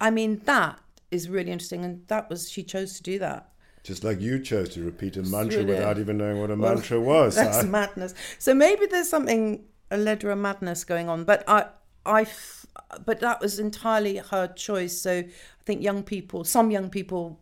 I 0.00 0.10
mean, 0.10 0.40
that 0.44 0.78
is 1.10 1.28
really 1.28 1.50
interesting. 1.50 1.84
And 1.84 2.06
that 2.08 2.30
was 2.30 2.50
she 2.50 2.62
chose 2.62 2.94
to 2.94 3.02
do 3.02 3.18
that. 3.18 3.48
Just 3.82 4.04
like 4.04 4.20
you 4.20 4.38
chose 4.38 4.68
to 4.70 4.82
repeat 4.84 5.16
a 5.16 5.22
mantra 5.22 5.58
really- 5.58 5.74
without 5.74 5.98
even 5.98 6.16
knowing 6.18 6.40
what 6.40 6.50
a 6.50 6.56
Well, 6.56 6.74
mantra 6.74 7.00
was. 7.00 7.34
That's 7.36 7.58
I- 7.64 7.66
madness. 7.66 8.14
So 8.38 8.54
maybe 8.54 8.86
there's 8.86 9.08
something 9.08 9.64
a 9.90 9.96
ledra 9.96 10.38
madness 10.38 10.84
going 10.84 11.08
on, 11.08 11.24
but 11.24 11.42
I, 11.48 11.66
I, 12.04 12.22
f- 12.22 12.66
but 13.04 13.20
that 13.20 13.40
was 13.40 13.58
entirely 13.58 14.16
her 14.16 14.48
choice. 14.48 15.00
So 15.00 15.18
I 15.18 15.28
think 15.64 15.82
young 15.82 16.02
people, 16.02 16.44
some 16.44 16.70
young 16.70 16.90
people, 16.90 17.38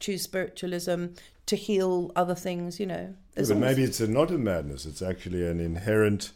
choose 0.00 0.22
spiritualism 0.22 1.06
to 1.46 1.56
heal 1.56 2.12
other 2.14 2.34
things. 2.34 2.78
You 2.80 2.86
know, 2.86 3.14
Yeah, 3.36 3.44
but 3.48 3.56
maybe 3.58 3.82
it's 3.82 4.00
a, 4.00 4.06
not 4.06 4.30
a 4.30 4.38
madness. 4.38 4.86
It's 4.86 5.02
actually 5.02 5.46
an 5.46 5.60
inherent 5.60 6.32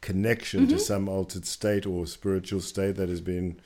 connection 0.00 0.66
to 0.68 0.74
Mhm. 0.76 0.80
some 0.80 1.08
altered 1.08 1.46
state 1.46 1.86
or 1.86 2.06
spiritual 2.06 2.60
state 2.60 2.96
that 2.96 3.08
has 3.08 3.20
been 3.20 3.60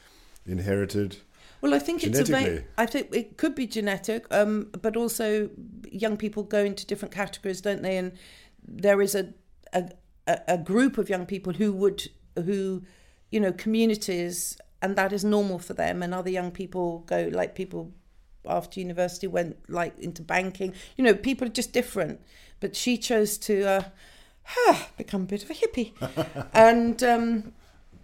inherited. 0.45 1.17
Well, 1.62 1.73
I 1.75 1.79
think 1.79 2.05
it's 2.05 2.21
a. 2.31 2.65
I 2.77 2.87
think 2.87 3.09
it 3.15 3.39
could 3.39 3.55
be 3.55 3.67
genetic, 3.67 4.27
um, 4.31 4.69
but 4.83 4.97
also 4.97 5.49
young 5.91 6.17
people 6.19 6.43
go 6.43 6.62
into 6.62 6.87
different 6.87 7.15
categories, 7.15 7.61
don't 7.62 7.83
they? 7.83 7.97
And 7.97 8.12
there 8.69 9.01
is 9.01 9.15
a, 9.15 9.33
a 9.73 9.91
a 10.27 10.59
group 10.59 10.99
of 10.99 11.09
young 11.09 11.25
people 11.25 11.55
who 11.55 11.73
would 11.73 12.09
who, 12.37 12.83
you 13.31 13.41
know, 13.41 13.53
communities, 13.53 14.59
and 14.83 14.97
that 14.97 15.12
is 15.12 15.25
normal 15.25 15.59
for 15.59 15.75
them. 15.75 16.03
And 16.03 16.15
other 16.15 16.31
young 16.31 16.51
people 16.51 17.01
go 17.07 17.29
like 17.33 17.55
people 17.55 17.93
after 18.47 18.81
university 18.81 19.27
went 19.27 19.57
like 19.69 19.99
into 19.99 20.23
banking. 20.23 20.73
You 20.97 21.05
know, 21.05 21.15
people 21.15 21.47
are 21.47 21.51
just 21.51 21.73
different. 21.73 22.21
But 22.61 22.75
she 22.75 22.97
chose 22.97 23.37
to 23.39 23.85
uh, 24.67 24.75
become 24.97 25.23
a 25.23 25.27
bit 25.27 25.43
of 25.43 25.51
a 25.51 25.55
hippie, 25.55 25.93
and. 26.53 27.03
Um, 27.03 27.53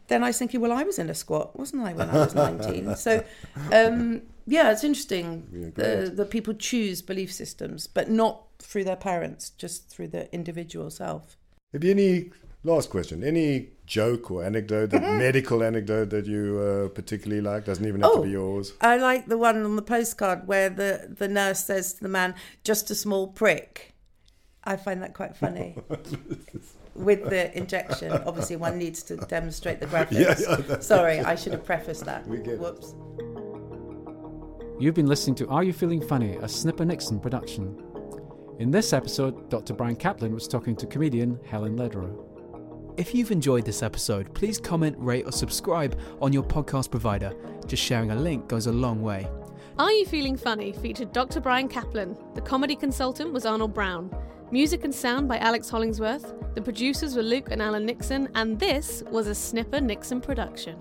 then 0.08 0.22
I 0.22 0.26
was 0.26 0.38
thinking, 0.38 0.60
well, 0.60 0.72
I 0.72 0.82
was 0.82 0.98
in 0.98 1.08
a 1.08 1.14
squat, 1.14 1.58
wasn't 1.58 1.84
I, 1.84 1.94
when 1.94 2.10
I 2.10 2.14
was 2.18 2.34
19? 2.34 2.96
so, 2.96 3.24
um, 3.72 4.20
yeah, 4.46 4.70
it's 4.70 4.84
interesting 4.84 5.46
great. 5.50 5.74
that 5.76 6.16
that 6.16 6.30
people 6.30 6.54
choose 6.54 7.00
belief 7.00 7.32
systems, 7.32 7.86
but 7.86 8.10
not 8.10 8.42
through 8.58 8.84
their 8.84 8.96
parents, 8.96 9.50
just 9.50 9.88
through 9.88 10.08
the 10.08 10.32
individual 10.34 10.90
self. 10.90 11.36
Have 11.72 11.84
you 11.84 11.92
any 11.92 12.30
last 12.64 12.90
question? 12.90 13.24
Any 13.24 13.70
joke 13.92 14.30
or 14.30 14.42
anecdote, 14.42 14.88
that 14.90 15.02
medical 15.02 15.62
anecdote 15.62 16.08
that 16.10 16.24
you 16.26 16.58
uh, 16.58 16.88
particularly 16.88 17.42
like? 17.42 17.64
Doesn't 17.66 17.86
even 17.86 18.00
have 18.00 18.10
Oh. 18.10 18.16
to 18.18 18.22
be 18.24 18.30
yours. 18.30 18.72
I 18.80 18.96
like 18.96 19.26
the 19.26 19.36
one 19.36 19.62
on 19.62 19.76
the 19.76 19.82
postcard 19.82 20.46
where 20.46 20.70
the, 20.70 21.14
the 21.18 21.28
nurse 21.28 21.64
says 21.64 21.92
to 21.94 22.02
the 22.02 22.08
man, 22.08 22.34
just 22.64 22.90
a 22.90 22.94
small 22.94 23.28
prick. 23.28 23.92
I 24.64 24.76
find 24.76 25.02
that 25.02 25.12
quite 25.12 25.36
funny. 25.36 25.76
With 26.94 27.28
the 27.30 27.56
injection, 27.56 28.12
obviously 28.12 28.56
one 28.56 28.78
needs 28.78 29.02
to 29.04 29.16
demonstrate 29.16 29.80
the 29.80 29.86
graphics. 29.86 30.40
Yeah, 30.40 30.56
yeah, 30.68 30.80
Sorry, 30.80 31.18
I 31.20 31.34
should 31.34 31.52
have 31.52 31.64
prefaced 31.64 32.04
that. 32.06 32.26
We 32.26 32.38
get 32.38 32.54
it. 32.54 32.60
Whoops. 32.60 32.94
You've 34.78 34.94
been 34.94 35.06
listening 35.06 35.36
to 35.36 35.48
Are 35.48 35.62
You 35.64 35.72
Feeling 35.72 36.00
Funny, 36.06 36.36
a 36.36 36.48
Snipper 36.48 36.84
Nixon 36.84 37.20
production. 37.20 37.76
In 38.58 38.70
this 38.70 38.92
episode, 38.92 39.48
Dr. 39.50 39.74
Brian 39.74 39.96
Kaplan 39.96 40.32
was 40.34 40.46
talking 40.48 40.76
to 40.76 40.86
comedian 40.86 41.38
Helen 41.46 41.76
Lederer. 41.76 42.12
If 42.98 43.14
you've 43.14 43.30
enjoyed 43.30 43.64
this 43.64 43.82
episode, 43.82 44.34
please 44.34 44.58
comment, 44.58 44.96
rate, 44.98 45.24
or 45.24 45.32
subscribe 45.32 45.98
on 46.20 46.30
your 46.30 46.42
podcast 46.42 46.90
provider. 46.90 47.32
Just 47.66 47.82
sharing 47.82 48.10
a 48.10 48.14
link 48.14 48.48
goes 48.48 48.66
a 48.66 48.72
long 48.72 49.00
way. 49.00 49.26
Are 49.78 49.90
You 49.90 50.04
Feeling 50.04 50.36
Funny 50.36 50.72
featured 50.72 51.10
Dr. 51.12 51.40
Brian 51.40 51.68
Kaplan. 51.68 52.18
The 52.34 52.42
comedy 52.42 52.76
consultant 52.76 53.32
was 53.32 53.46
Arnold 53.46 53.72
Brown. 53.72 54.14
Music 54.50 54.84
and 54.84 54.94
sound 54.94 55.26
by 55.26 55.38
Alex 55.38 55.70
Hollingsworth. 55.70 56.34
The 56.54 56.60
producers 56.60 57.16
were 57.16 57.22
Luke 57.22 57.48
and 57.50 57.62
Alan 57.62 57.86
Nixon, 57.86 58.28
and 58.34 58.60
this 58.60 59.02
was 59.10 59.26
a 59.26 59.34
Snipper 59.34 59.80
Nixon 59.80 60.20
production. 60.20 60.76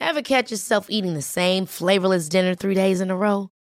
Ever 0.00 0.22
catch 0.22 0.52
yourself 0.52 0.86
eating 0.88 1.14
the 1.14 1.22
same 1.22 1.66
flavorless 1.66 2.28
dinner 2.28 2.54
three 2.54 2.74
days 2.74 3.00
in 3.00 3.10
a 3.10 3.16
row? 3.16 3.50